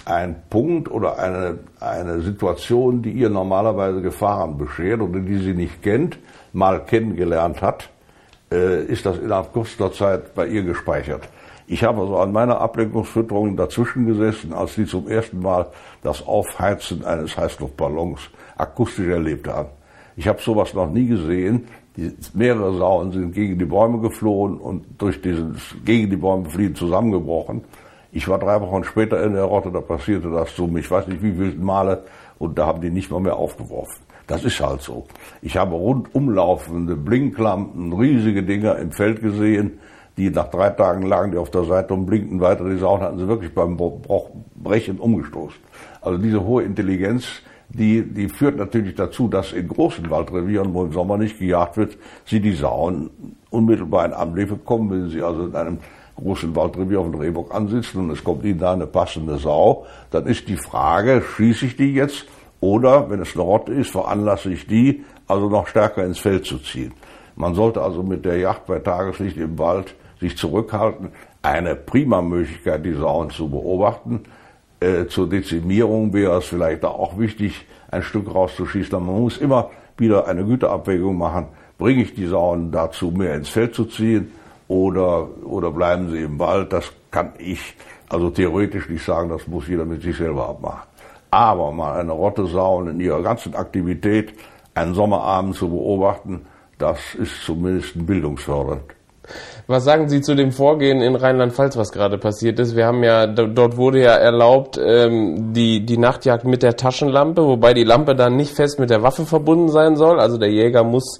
[0.04, 5.82] ein Punkt oder eine, eine Situation, die ihr normalerweise Gefahren beschert oder die sie nicht
[5.82, 6.16] kennt,
[6.52, 7.90] mal kennengelernt hat,
[8.54, 11.28] äh, ist das innerhalb kurzer Zeit bei ihr gespeichert.
[11.66, 15.66] Ich habe also an meiner Ablenkungsfütterung dazwischen gesessen, als sie zum ersten Mal
[16.02, 18.20] das Aufheizen eines Heißluftballons
[18.56, 19.70] akustisch erlebt haben.
[20.16, 21.66] Ich habe sowas noch nie gesehen.
[21.96, 26.74] Die, mehrere Sauen sind gegen die Bäume geflohen und durch dieses gegen die Bäume fliehen
[26.74, 27.62] zusammengebrochen.
[28.12, 31.22] Ich war drei Wochen später in der Rotte, da passierte das zum, ich weiß nicht
[31.22, 32.04] wie vielen Male,
[32.38, 34.03] und da haben die nicht mal mehr aufgeworfen.
[34.26, 35.06] Das ist halt so.
[35.42, 39.78] Ich habe rundumlaufende Blinklampen, riesige Dinger im Feld gesehen,
[40.16, 42.68] die nach drei Tagen lagen die auf der Seite und blinkten weiter.
[42.68, 43.76] Die Sauen hatten sie wirklich beim
[44.56, 45.60] Brechen umgestoßen.
[46.00, 50.92] Also diese hohe Intelligenz, die, die führt natürlich dazu, dass in großen Waldrevieren, wo im
[50.92, 53.10] Sommer nicht gejagt wird, sie die Sauen
[53.50, 55.78] unmittelbar in Anblick bekommen, wenn sie also in einem
[56.16, 60.26] großen Waldrevier auf den Rehbock ansitzen und es kommt ihnen da eine passende Sau, dann
[60.26, 62.26] ist die Frage, schieße ich die jetzt
[62.64, 66.56] oder, wenn es eine Rotte ist, veranlasse ich die, also noch stärker ins Feld zu
[66.58, 66.94] ziehen.
[67.36, 71.10] Man sollte also mit der Jagd bei Tageslicht im Wald sich zurückhalten.
[71.42, 74.22] Eine prima Möglichkeit, die Sauen zu beobachten.
[74.80, 78.94] Äh, zur Dezimierung wäre es vielleicht auch wichtig, ein Stück rauszuschießen.
[78.94, 81.48] Aber man muss immer wieder eine Güterabwägung machen.
[81.76, 84.32] Bringe ich die Sauen dazu, mehr ins Feld zu ziehen
[84.68, 86.72] oder, oder bleiben sie im Wald?
[86.72, 87.74] Das kann ich
[88.08, 90.93] also theoretisch nicht sagen, das muss jeder mit sich selber abmachen.
[91.34, 94.34] Aber mal eine Rotte sauen in ihrer ganzen Aktivität
[94.72, 96.46] einen Sommerabend zu beobachten,
[96.78, 98.82] das ist zumindest bildungsfördernd.
[99.66, 102.76] Was sagen Sie zu dem Vorgehen in Rheinland-Pfalz, was gerade passiert ist?
[102.76, 107.74] Wir haben ja, dort wurde ja erlaubt, ähm, die, die Nachtjagd mit der Taschenlampe, wobei
[107.74, 110.20] die Lampe dann nicht fest mit der Waffe verbunden sein soll.
[110.20, 111.18] Also der Jäger muss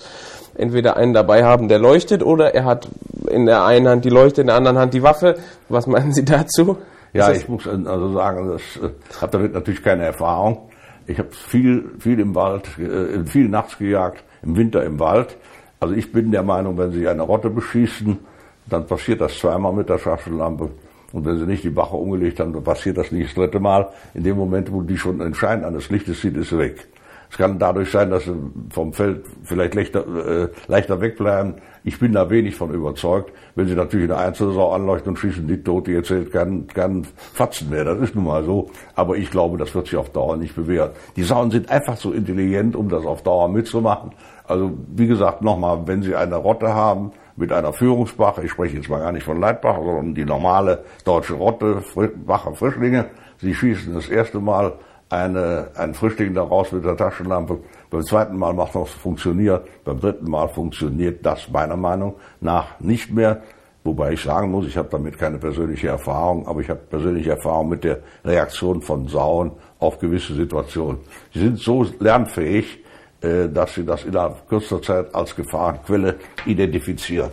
[0.54, 2.86] entweder einen dabei haben, der leuchtet, oder er hat
[3.28, 5.34] in der einen Hand die Leuchte, in der anderen Hand die Waffe.
[5.68, 6.78] Was meinen Sie dazu?
[7.14, 8.90] Ja, ich muss also sagen, das äh,
[9.20, 10.68] habe damit natürlich keine Erfahrung.
[11.06, 15.36] Ich habe viel, viel im Wald, äh, viel nachts gejagt, im Winter im Wald.
[15.78, 18.18] Also ich bin der Meinung, wenn Sie eine Rotte beschießen,
[18.66, 20.70] dann passiert das zweimal mit der Taschenlampe.
[21.12, 23.88] Und wenn Sie nicht die Wache umgelegt haben, dann passiert das nicht das dritte Mal.
[24.14, 26.88] In dem Moment, wo die schon den Schein eines Lichtes sieht, ist sie weg.
[27.34, 28.36] Es kann dadurch sein, dass sie
[28.70, 31.54] vom Feld vielleicht leichter, äh, leichter wegbleiben.
[31.82, 33.32] Ich bin da wenig von überzeugt.
[33.56, 37.70] Wenn sie natürlich eine Einzelsau anleuchten und schießen die tot, die erzählt keinen, keinen Fatzen
[37.70, 37.84] mehr.
[37.84, 38.70] Das ist nun mal so.
[38.94, 40.90] Aber ich glaube, das wird sich auf Dauer nicht bewähren.
[41.16, 44.12] Die Sauen sind einfach so intelligent, um das auf Dauer mitzumachen.
[44.46, 48.88] Also, wie gesagt, nochmal, wenn Sie eine Rotte haben, mit einer Führungsbache, ich spreche jetzt
[48.88, 51.82] mal gar nicht von Leitbach, sondern die normale deutsche Rotte,
[52.26, 53.06] Wache Frischlinge,
[53.38, 54.74] Sie schießen das erste Mal
[55.08, 57.58] eine, ein Frischling daraus mit der Taschenlampe.
[57.90, 63.12] Beim zweiten Mal macht das funktioniert, beim dritten Mal funktioniert das meiner Meinung nach nicht
[63.12, 63.42] mehr.
[63.84, 67.68] Wobei ich sagen muss, ich habe damit keine persönliche Erfahrung, aber ich habe persönliche Erfahrung
[67.68, 71.00] mit der Reaktion von Sauen auf gewisse Situationen.
[71.34, 72.82] Sie sind so lernfähig,
[73.20, 77.30] äh, dass sie das innerhalb kürzester Zeit als Gefahrenquelle identifizieren.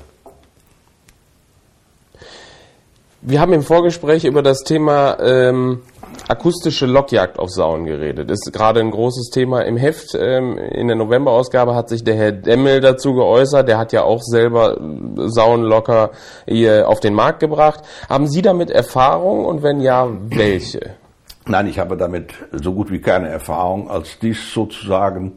[3.23, 5.83] Wir haben im Vorgespräch über das Thema ähm,
[6.27, 8.31] akustische Lockjagd auf Sauen geredet.
[8.31, 10.15] Ist gerade ein großes Thema im Heft.
[10.15, 13.67] Ähm, in der Novemberausgabe hat sich der Herr Demmel dazu geäußert.
[13.67, 14.75] Der hat ja auch selber
[15.17, 16.09] Sauenlocker
[16.85, 17.83] auf den Markt gebracht.
[18.09, 20.95] Haben Sie damit Erfahrung und wenn ja, welche?
[21.45, 25.33] Nein, ich habe damit so gut wie keine Erfahrung, als dies sozusagen,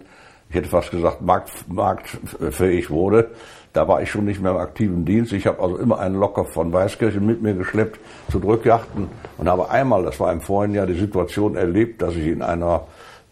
[0.49, 3.31] ich hätte fast gesagt, markt, marktfähig wurde.
[3.75, 5.33] Da war ich schon nicht mehr im aktiven Dienst.
[5.33, 8.01] Ich habe also immer einen Locker von Weißkirchen mit mir geschleppt
[8.31, 12.29] zu Drückjachten und habe einmal, das war im vorigen Jahr, die Situation erlebt, dass ich
[12.29, 12.87] in einer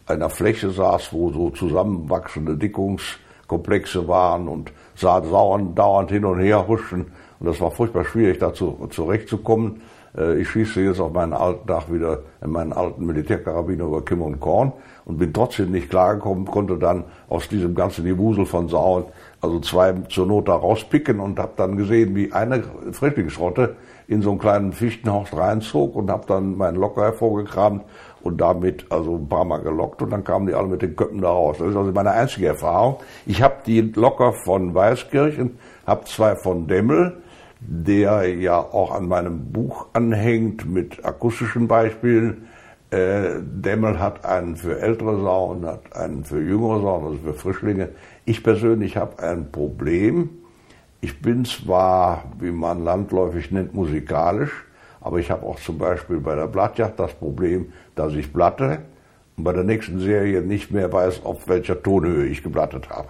[0.06, 6.66] einer Fläche saß, wo so zusammenwachsende Dickungskomplexe waren und sah dauernd, dauernd hin und her
[6.66, 7.12] huschen.
[7.40, 9.82] Und das war furchtbar schwierig, dazu zurechtzukommen.
[10.16, 14.22] Äh, ich schieße jetzt auf meinen alten Tag wieder in meinen alten Militärkarabiner über Kim
[14.22, 14.72] und Korn
[15.04, 19.04] und bin trotzdem nicht klargekommen, konnte dann aus diesem ganzen Gewusel von Sauen
[19.42, 22.62] also zwei zur Not da rauspicken und habe dann gesehen, wie eine
[22.92, 23.76] Frischlingsrotte
[24.06, 27.84] in so einen kleinen Fichtenhorst reinzog und habe dann meinen Locker hervorgekramt
[28.22, 31.20] und damit also ein paar Mal gelockt und dann kamen die alle mit den Köppen
[31.20, 31.56] da raus.
[31.58, 32.96] Das ist also meine einzige Erfahrung.
[33.26, 37.20] Ich habe die Locker von Weißkirchen, habe zwei von Demmel,
[37.60, 42.48] der ja auch an meinem Buch anhängt mit akustischen Beispielen.
[42.90, 47.88] Äh, Demmel hat einen für ältere Sauen, hat einen für jüngere Sauen, also für Frischlinge.
[48.24, 50.30] Ich persönlich habe ein Problem.
[51.00, 54.52] Ich bin zwar, wie man landläufig nennt, musikalisch,
[55.00, 58.78] aber ich habe auch zum Beispiel bei der Blattjacht das Problem, dass ich blatte
[59.36, 63.08] und bei der nächsten Serie nicht mehr weiß, auf welcher Tonhöhe ich geblattet habe.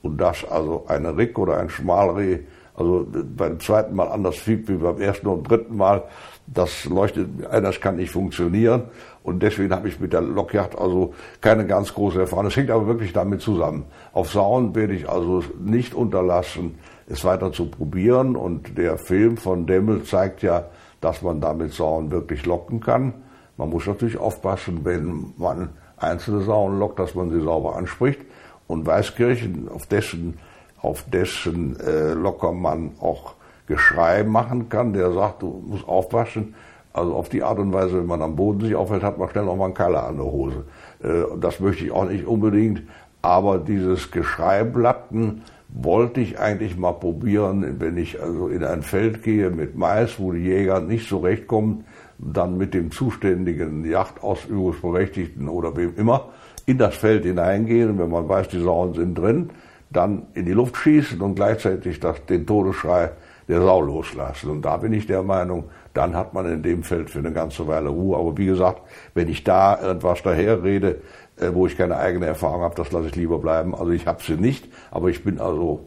[0.00, 2.38] Und das also eine Rick oder ein Schmalreh,
[2.76, 3.06] also
[3.36, 6.04] beim zweiten Mal anders fiebt wie beim ersten und dritten Mal,
[6.46, 8.84] das leuchtet, das kann nicht funktionieren.
[9.22, 12.44] Und deswegen habe ich mit der Lokjacht also keine ganz große Erfahrung.
[12.44, 13.86] Das hängt aber wirklich damit zusammen.
[14.12, 18.36] Auf Sauen werde ich also nicht unterlassen, es weiter zu probieren.
[18.36, 20.66] Und der Film von Demmel zeigt ja,
[21.00, 23.14] dass man damit Sauen wirklich locken kann.
[23.56, 28.20] Man muss natürlich aufpassen, wenn man einzelne Sauen lockt, dass man sie sauber anspricht.
[28.68, 30.38] Und Weißkirchen, auf dessen,
[30.82, 33.34] auf dessen äh, Locker man auch
[33.66, 36.54] Geschrei machen kann, der sagt, du musst aufpassen.
[36.92, 39.44] Also auf die Art und Weise, wenn man am Boden sich aufhält, hat man schnell
[39.44, 40.64] noch mal einen Keller an der Hose.
[41.02, 42.82] Äh, das möchte ich auch nicht unbedingt.
[43.22, 49.50] Aber dieses Geschreiblatten wollte ich eigentlich mal probieren, wenn ich also in ein Feld gehe
[49.50, 51.84] mit Mais, wo die Jäger nicht so recht kommen,
[52.18, 56.28] dann mit dem zuständigen Jachtausübungsberechtigten oder wem immer
[56.66, 59.50] in das Feld hineingehen, wenn man weiß, die Sauen sind drin,
[59.90, 63.10] dann in die Luft schießen und gleichzeitig das, den Todesschrei
[63.48, 64.50] der Sau loslassen.
[64.50, 65.64] Und da bin ich der Meinung,
[65.94, 68.16] dann hat man in dem Feld für eine ganze Weile Ruhe.
[68.16, 68.82] Aber wie gesagt,
[69.14, 71.00] wenn ich da irgendwas daherrede,
[71.36, 73.74] äh, wo ich keine eigene Erfahrung habe, das lasse ich lieber bleiben.
[73.74, 75.86] Also ich habe sie nicht, aber ich bin also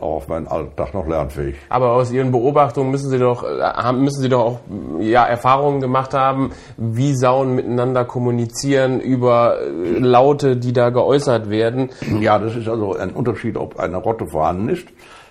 [0.00, 1.56] auch auf meinen Alltag noch lernfähig.
[1.68, 4.60] Aber aus Ihren Beobachtungen müssen Sie doch, äh, müssen Sie doch auch
[5.00, 11.90] ja, Erfahrungen gemacht haben, wie Sauen miteinander kommunizieren über äh, Laute, die da geäußert werden.
[12.20, 14.88] Ja, das ist also ein Unterschied, ob eine Rotte vorhanden ist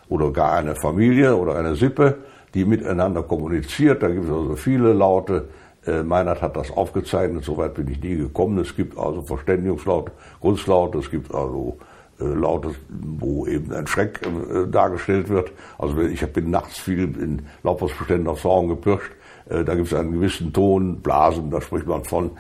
[0.10, 2.20] oder gar eine Familie oder eine Sippe,
[2.54, 4.04] die miteinander kommuniziert.
[4.04, 5.50] Da gibt es also viele Laute.
[5.86, 8.60] Äh, Meinert hat das aufgezeichnet, soweit bin ich nie gekommen.
[8.60, 10.12] Es gibt also Verständigungslaute,
[10.42, 11.78] Grundlaute, es gibt also
[12.20, 15.52] äh, Laute, wo eben ein Schreck äh, dargestellt wird.
[15.78, 19.12] Also ich bin nachts viel in Laubhausbeständen auf Sauern gepirscht.
[19.50, 22.32] Äh, da gibt es einen gewissen Ton, Blasen, da spricht man von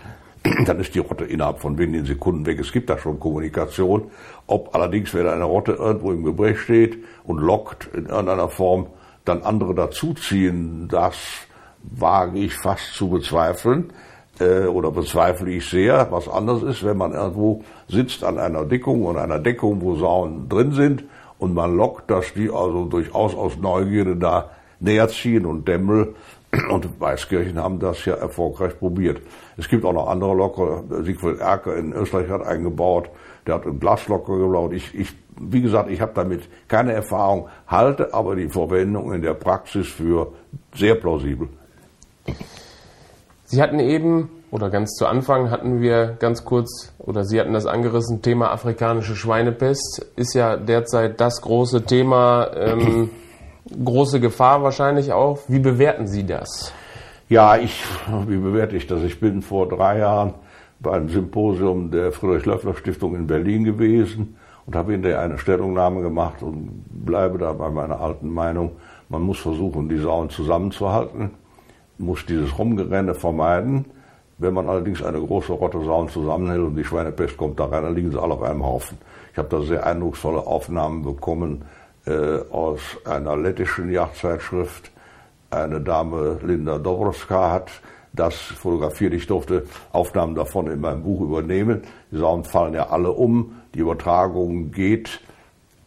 [0.65, 2.59] dann ist die Rotte innerhalb von wenigen Sekunden weg.
[2.59, 4.11] Es gibt da schon Kommunikation.
[4.45, 8.87] Ob allerdings, wenn eine Rotte irgendwo im Gebrecht steht und lockt in irgendeiner Form,
[9.25, 11.15] dann andere dazuziehen, das
[11.83, 13.91] wage ich fast zu bezweifeln
[14.39, 16.07] äh, oder bezweifle ich sehr.
[16.11, 20.49] Was anderes ist, wenn man irgendwo sitzt an einer Dickung und einer Deckung, wo Sauen
[20.49, 21.03] drin sind
[21.39, 26.15] und man lockt, dass die also durchaus aus Neugierde da näher ziehen und Dämmel
[26.69, 29.21] und Weißkirchen haben das ja erfolgreich probiert.
[29.57, 30.83] Es gibt auch noch andere Locker.
[31.03, 33.09] Siegfried Erker in Österreich hat eingebaut.
[33.45, 34.73] Der hat einen Glaslocker gebaut.
[34.73, 39.33] Ich, ich, wie gesagt, ich habe damit keine Erfahrung, halte aber die Verwendung in der
[39.33, 40.33] Praxis für
[40.75, 41.49] sehr plausibel.
[43.49, 47.65] Sie hatten eben, oder ganz zu Anfang hatten wir ganz kurz, oder Sie hatten das
[47.65, 52.51] angerissen, Thema afrikanische Schweinepest ist ja derzeit das große Thema.
[52.53, 53.09] Ähm,
[53.85, 55.39] große Gefahr wahrscheinlich auch.
[55.47, 56.73] Wie bewerten Sie das?
[57.29, 57.85] Ja, ich,
[58.27, 59.01] wie bewerte ich das?
[59.03, 60.33] Ich bin vor drei Jahren
[60.81, 64.35] bei einem Symposium der Friedrich-Löffler-Stiftung in Berlin gewesen
[64.65, 68.71] und habe hinterher eine Stellungnahme gemacht und bleibe da bei meiner alten Meinung.
[69.07, 71.31] Man muss versuchen, die Sauen zusammenzuhalten,
[71.97, 73.85] muss dieses Rumgerenne vermeiden.
[74.37, 77.95] Wenn man allerdings eine große Rotte Sauen zusammenhält und die Schweinepest kommt da rein, dann
[77.95, 78.97] liegen sie alle auf einem Haufen.
[79.31, 81.65] Ich habe da sehr eindrucksvolle Aufnahmen bekommen
[82.05, 84.91] äh, aus einer lettischen Yachtzeitschrift.
[85.49, 87.71] Eine Dame, Linda Dobrowska, hat
[88.13, 89.13] das fotografiert.
[89.13, 91.83] Ich durfte Aufnahmen davon in meinem Buch übernehmen.
[92.11, 93.55] Die Sauen fallen ja alle um.
[93.73, 95.21] Die Übertragung geht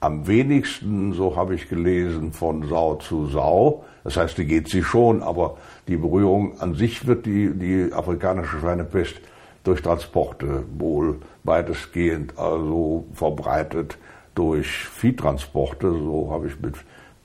[0.01, 3.85] am wenigsten, so habe ich gelesen, von Sau zu Sau.
[4.05, 5.57] Das heißt, die geht sie schon, aber
[5.89, 9.21] die Berührung an sich wird die, die afrikanische Schweinepest
[9.65, 13.99] durch Transporte wohl weitestgehend also verbreitet
[14.35, 16.75] durch Viehtransporte, so habe ich mit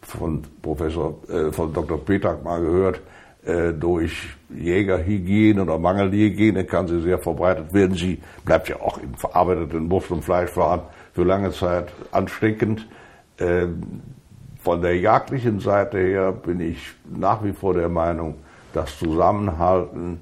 [0.01, 2.03] von Professor, äh, von Dr.
[2.03, 3.01] Petrak mal gehört,
[3.45, 7.95] Äh, durch Jägerhygiene oder Mangelhygiene kann sie sehr verbreitet werden.
[7.95, 10.81] Sie bleibt ja auch in verarbeiteten Wurst- und Fleischwaren
[11.13, 12.87] für lange Zeit ansteckend.
[13.37, 14.01] Ähm,
[14.65, 18.33] von der jagdlichen Seite her bin ich nach wie vor der Meinung,
[18.73, 20.21] das Zusammenhalten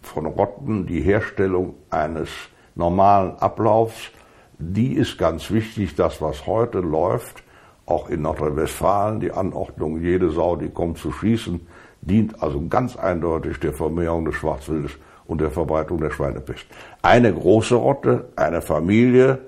[0.00, 2.30] von Rotten, die Herstellung eines
[2.74, 4.10] normalen Ablaufs,
[4.58, 5.94] die ist ganz wichtig.
[5.94, 7.42] Das, was heute läuft,
[7.84, 11.60] auch in Nordrhein-Westfalen, die Anordnung, jede Sau, die kommt zu schießen,
[12.00, 14.92] dient also ganz eindeutig der Vermehrung des Schwarzwildes
[15.26, 16.64] und der Verbreitung der Schweinepest.
[17.02, 19.38] Eine große Rotte, eine Familie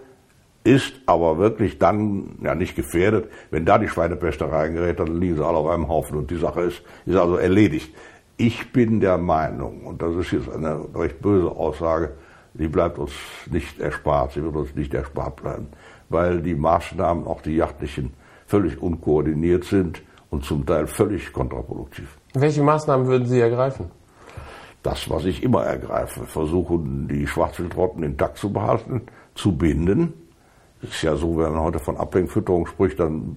[0.68, 3.30] ist aber wirklich dann ja nicht gefährdet.
[3.50, 6.60] Wenn da die Schweinepest reingerät, dann liegen sie alle auf einem Haufen und die Sache
[6.60, 7.94] ist, ist also erledigt.
[8.36, 12.12] Ich bin der Meinung, und das ist jetzt eine recht böse Aussage,
[12.52, 13.12] die bleibt uns
[13.50, 15.68] nicht erspart, sie wird uns nicht erspart bleiben,
[16.10, 18.12] weil die Maßnahmen, auch die jachtlichen,
[18.46, 22.18] völlig unkoordiniert sind und zum Teil völlig kontraproduktiv.
[22.34, 23.86] Welche Maßnahmen würden Sie ergreifen?
[24.82, 29.02] Das, was ich immer ergreife, versuchen die Schwarzwildrotten intakt zu behalten,
[29.34, 30.12] zu binden.
[30.82, 33.36] Ist ja so, wenn man heute von Ablenkfütterung spricht, dann,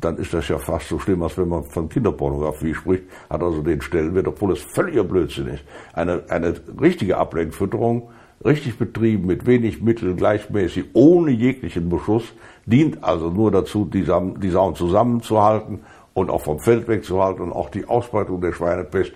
[0.00, 3.62] dann ist das ja fast so schlimm, als wenn man von Kinderpornografie spricht, hat also
[3.62, 5.64] den Stellenwert, obwohl es völliger Blödsinn ist.
[5.92, 8.08] Eine, eine richtige Ablenkfütterung,
[8.44, 12.24] richtig betrieben, mit wenig Mitteln, gleichmäßig, ohne jeglichen Beschuss,
[12.64, 15.80] dient also nur dazu, die, die Sauen zusammenzuhalten
[16.14, 19.12] und auch vom Feld wegzuhalten und auch die Ausbreitung der Schweinepest,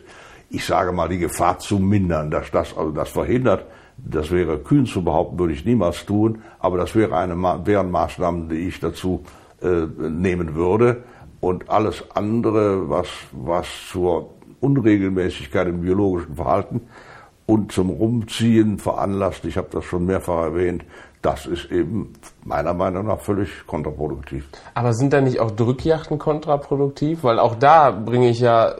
[0.51, 3.67] ich sage mal, die Gefahr zu mindern, dass das also das verhindert.
[4.07, 7.35] Das wäre kühn zu behaupten, würde ich niemals tun, aber das wäre eine
[7.65, 9.25] wären Maßnahmen, die ich dazu
[9.63, 11.05] äh, nehmen würde.
[11.41, 14.31] Und alles andere, was, was zur
[14.61, 16.83] Unregelmäßigkeit im biologischen Verhalten
[17.47, 20.85] und zum Rumziehen veranlasst, ich habe das schon mehrfach erwähnt,
[21.25, 22.13] das ist eben
[22.45, 24.47] meiner Meinung nach völlig kontraproduktiv.
[24.75, 27.25] Aber sind da nicht auch Drückjachten kontraproduktiv?
[27.25, 28.75] Weil auch da bringe ich ja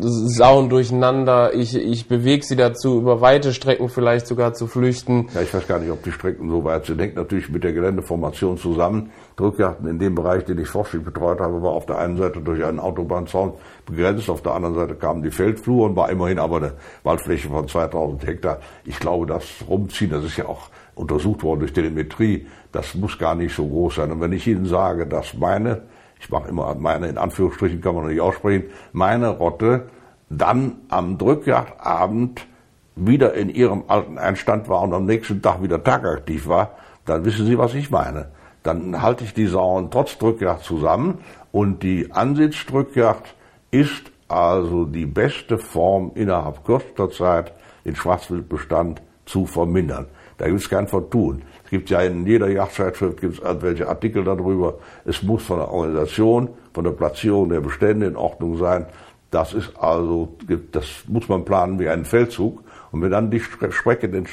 [0.00, 5.28] Sauen durcheinander, ich, ich bewege sie dazu, über weite Strecken vielleicht sogar zu flüchten.
[5.34, 7.00] Ja, ich weiß gar nicht, ob die Strecken so weit sind.
[7.00, 9.10] Hängt natürlich mit der Geländeformation zusammen.
[9.34, 12.64] Drückjachten in dem Bereich, den ich forschlich betreut habe, war auf der einen Seite durch
[12.64, 16.72] einen Autobahnzaun begrenzt, auf der anderen Seite kamen die Feldflur und war immerhin aber eine
[17.02, 18.58] Waldfläche von 2000 Hektar.
[18.84, 20.68] Ich glaube, das Rumziehen, das ist ja auch
[21.00, 24.12] untersucht worden durch Telemetrie, das muss gar nicht so groß sein.
[24.12, 25.82] Und wenn ich Ihnen sage, dass meine,
[26.20, 29.86] ich mache immer meine, in Anführungsstrichen kann man nicht aussprechen, meine Rotte
[30.28, 32.46] dann am Drückjagdabend
[32.94, 36.72] wieder in ihrem alten Einstand war und am nächsten Tag wieder tagaktiv war,
[37.06, 38.28] dann wissen Sie, was ich meine.
[38.62, 41.18] Dann halte ich die Sauen trotz Drückjagd zusammen
[41.50, 43.34] und die Ansitzdrückjagd
[43.70, 47.52] ist also die beste Form innerhalb kürzester Zeit
[47.84, 50.06] den Schwarzwildbestand zu vermindern.
[50.40, 51.42] Da gibt es kein Vertun.
[51.64, 54.78] Es gibt ja in jeder Yachtzeitschrift gibt's irgendwelche Artikel darüber.
[55.04, 58.86] Es muss von der Organisation, von der Platzierung der Bestände in Ordnung sein.
[59.30, 60.34] Das ist also,
[60.72, 62.64] das muss man planen wie einen Feldzug.
[62.90, 64.26] Und wenn dann die Strecken,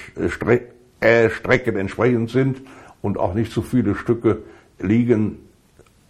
[1.01, 2.62] äh, Strecken entsprechend sind
[3.01, 4.38] und auch nicht zu viele Stücke
[4.80, 5.39] liegen,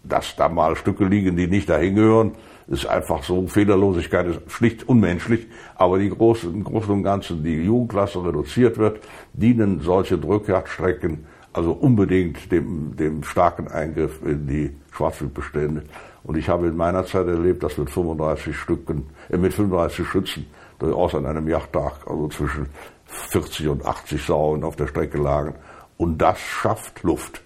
[0.03, 2.33] dass da mal Stücke liegen, die nicht dahin gehören,
[2.67, 7.63] ist einfach so, Fehlerlosigkeit ist schlicht unmenschlich, aber die großen, im Großen und Ganzen, die
[7.63, 8.99] Jugendklasse reduziert wird,
[9.33, 11.25] dienen solche Drückjagdstrecken
[11.57, 15.83] also unbedingt dem, dem starken Eingriff in die Schwarzwildbestände.
[16.23, 20.45] Und ich habe in meiner Zeit erlebt, dass mit 35 Stücken, äh, mit 35 Schützen
[20.77, 22.67] durchaus an einem Jachttag, also zwischen
[23.05, 25.55] 40 und 80 Sauen auf der Strecke lagen.
[25.97, 27.41] Und das schafft Luft.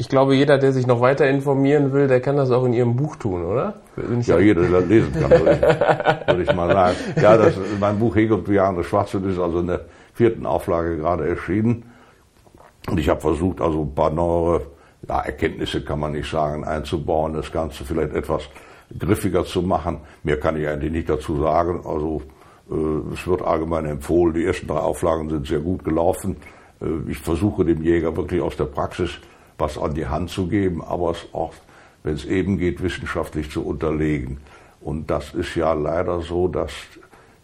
[0.00, 2.96] Ich glaube, jeder, der sich noch weiter informieren will, der kann das auch in Ihrem
[2.96, 3.74] Buch tun, oder?
[4.22, 6.96] Ja, jeder, der das lesen kann, würde ich, mal sagen.
[7.20, 9.82] Ja, das, mein Buch Hegel und Bejahende Schwarzwild ist also in der
[10.14, 11.84] vierten Auflage gerade erschienen.
[12.88, 14.62] Und ich habe versucht, also ein paar neuere
[15.06, 18.44] ja, Erkenntnisse kann man nicht sagen, einzubauen, das Ganze vielleicht etwas
[18.98, 19.98] griffiger zu machen.
[20.22, 21.82] Mehr kann ich eigentlich nicht dazu sagen.
[21.84, 22.22] Also
[22.70, 24.32] äh, es wird allgemein empfohlen.
[24.32, 26.36] Die ersten drei Auflagen sind sehr gut gelaufen.
[26.80, 29.10] Äh, ich versuche dem Jäger wirklich aus der Praxis
[29.60, 31.52] was an die Hand zu geben, aber es auch,
[32.02, 34.38] wenn es eben geht, wissenschaftlich zu unterlegen.
[34.80, 36.72] Und das ist ja leider so, dass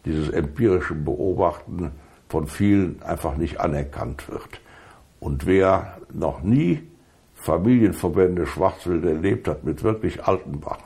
[0.05, 1.91] dieses empirische Beobachten
[2.29, 4.61] von vielen einfach nicht anerkannt wird.
[5.21, 6.83] Und wer noch nie
[7.35, 10.85] Familienverbände Schwarzwild erlebt hat mit wirklich alten Wachen,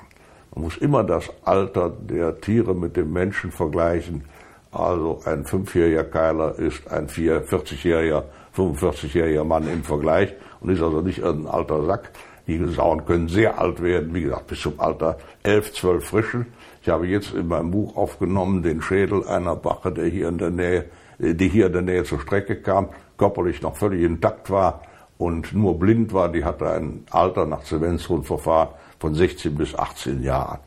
[0.55, 4.25] man muss immer das Alter der Tiere mit dem Menschen vergleichen.
[4.73, 8.25] Also ein fünfjähriger Keiler ist ein 40-jähriger,
[8.57, 12.11] 45-jähriger Mann im Vergleich und ist also nicht irgendein alter Sack.
[12.47, 16.47] Die Sauen können sehr alt werden, wie gesagt, bis zum Alter 11, 12 Frischen.
[16.83, 20.51] Ich habe jetzt in meinem Buch aufgenommen den Schädel einer Bache, der hier in der
[20.51, 20.87] Nähe,
[21.19, 22.89] die hier in der Nähe zur Strecke kam,
[23.19, 24.83] körperlich noch völlig intakt war
[25.19, 26.31] und nur blind war.
[26.31, 30.59] Die hatte ein Alter nach Zevensrundverfahren von 16 bis 18 Jahren.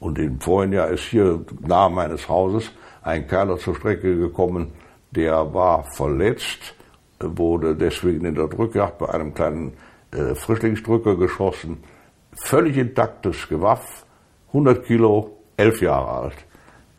[0.00, 2.70] Und im vorigen Jahr ist hier nahe meines Hauses
[3.02, 4.72] ein Kerl zur Strecke gekommen,
[5.10, 6.74] der war verletzt,
[7.20, 9.72] wurde deswegen in der Drückjagd bei einem kleinen
[10.12, 11.82] äh, Frischlingsdrücker geschossen.
[12.32, 14.04] Völlig intaktes Gewaff,
[14.48, 16.36] 100 Kilo, elf Jahre alt,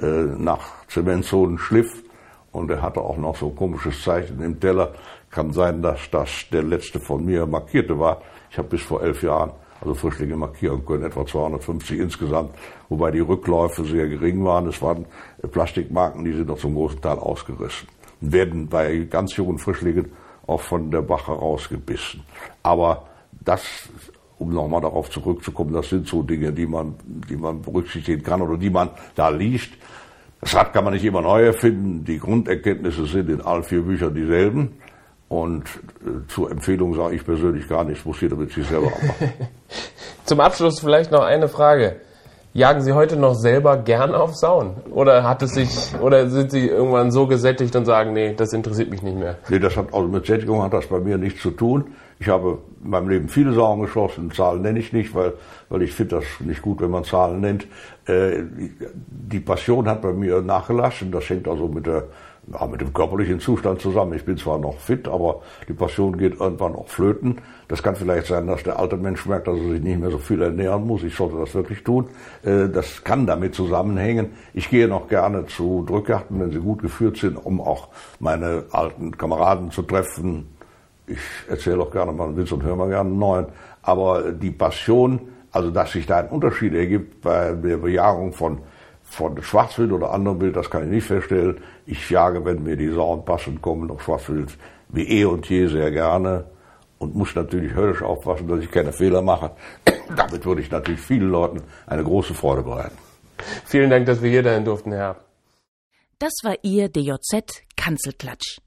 [0.02, 2.04] äh, nach Zementzonen schliff.
[2.52, 4.94] Und er hatte auch noch so ein komisches Zeichen im Teller.
[5.30, 8.22] Kann sein, dass das der letzte von mir markierte war.
[8.50, 9.52] Ich habe bis vor elf Jahren
[9.82, 12.54] also Frischlinge markieren können, etwa 250 insgesamt,
[12.90, 14.68] wobei die Rückläufe sehr gering waren.
[14.68, 15.06] Es waren
[15.52, 17.88] Plastikmarken, die sind noch zum großen Teil ausgerissen
[18.22, 20.12] und werden bei ganz jungen Frischlingen
[20.48, 22.24] auch von der Bache rausgebissen.
[22.64, 23.64] Aber das,
[24.38, 28.58] um nochmal darauf zurückzukommen, das sind so Dinge, die man, die man berücksichtigen kann oder
[28.58, 29.72] die man da liest.
[30.42, 32.06] Das Rad kann man nicht immer neu erfinden.
[32.06, 34.74] Die Grunderkenntnisse sind in allen vier Büchern dieselben.
[35.28, 35.66] Und
[36.02, 39.34] äh, zur Empfehlung sage ich persönlich gar nichts, muss jeder mit sich selber machen.
[40.26, 42.02] Zum Abschluss vielleicht noch eine Frage.
[42.54, 44.72] Jagen Sie heute noch selber gern auf Sauen?
[44.90, 45.70] Oder hat es sich,
[46.02, 49.38] oder sind Sie irgendwann so gesättigt und sagen, nee, das interessiert mich nicht mehr?
[49.50, 51.94] Nee, das hat, also mit Sättigung hat das bei mir nichts zu tun.
[52.20, 55.34] Ich habe in meinem Leben viele Sauen geschossen, Zahlen nenne ich nicht, weil,
[55.70, 57.68] weil ich finde das nicht gut, wenn man Zahlen nennt.
[58.08, 58.44] Äh,
[59.08, 62.06] die Passion hat bei mir nachgelassen, das hängt also mit der
[62.54, 64.14] ja, mit dem körperlichen Zustand zusammen.
[64.14, 67.38] Ich bin zwar noch fit, aber die Passion geht irgendwann auch flöten.
[67.68, 70.18] Das kann vielleicht sein, dass der alte Mensch merkt, dass er sich nicht mehr so
[70.18, 71.04] viel ernähren muss.
[71.04, 72.08] Ich sollte das wirklich tun.
[72.44, 74.32] Äh, das kann damit zusammenhängen.
[74.54, 77.90] Ich gehe noch gerne zu Drückjagden, wenn sie gut geführt sind, um auch
[78.20, 80.48] meine alten Kameraden zu treffen.
[81.08, 83.46] Ich erzähle auch gerne mal einen Witz und höre mal gerne einen neuen.
[83.82, 85.22] Aber die Passion,
[85.52, 88.60] also dass sich da ein Unterschied ergibt bei der Bejagung von
[89.10, 91.62] von Schwarzwild oder anderem Wild, das kann ich nicht feststellen.
[91.86, 94.56] Ich jage, wenn mir die Sauen passen, kommen noch Schwarzwild
[94.90, 96.46] wie eh und je sehr gerne
[97.00, 99.52] und muss natürlich höllisch aufpassen, dass ich keine Fehler mache.
[100.16, 102.98] Damit würde ich natürlich vielen Leuten eine große Freude bereiten.
[103.66, 105.16] Vielen Dank, dass wir hier sein durften, Herr.
[106.20, 108.60] Das war Ihr DJZ Kanzelklatsch.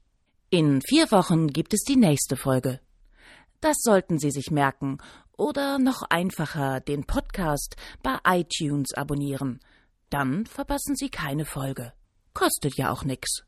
[0.49, 2.79] In vier Wochen gibt es die nächste Folge.
[3.61, 4.97] Das sollten Sie sich merken
[5.37, 9.59] oder noch einfacher den Podcast bei iTunes abonnieren–
[10.13, 11.91] dann verpassen Sie keine Folge.
[12.33, 13.43] Kostet ja auch nix.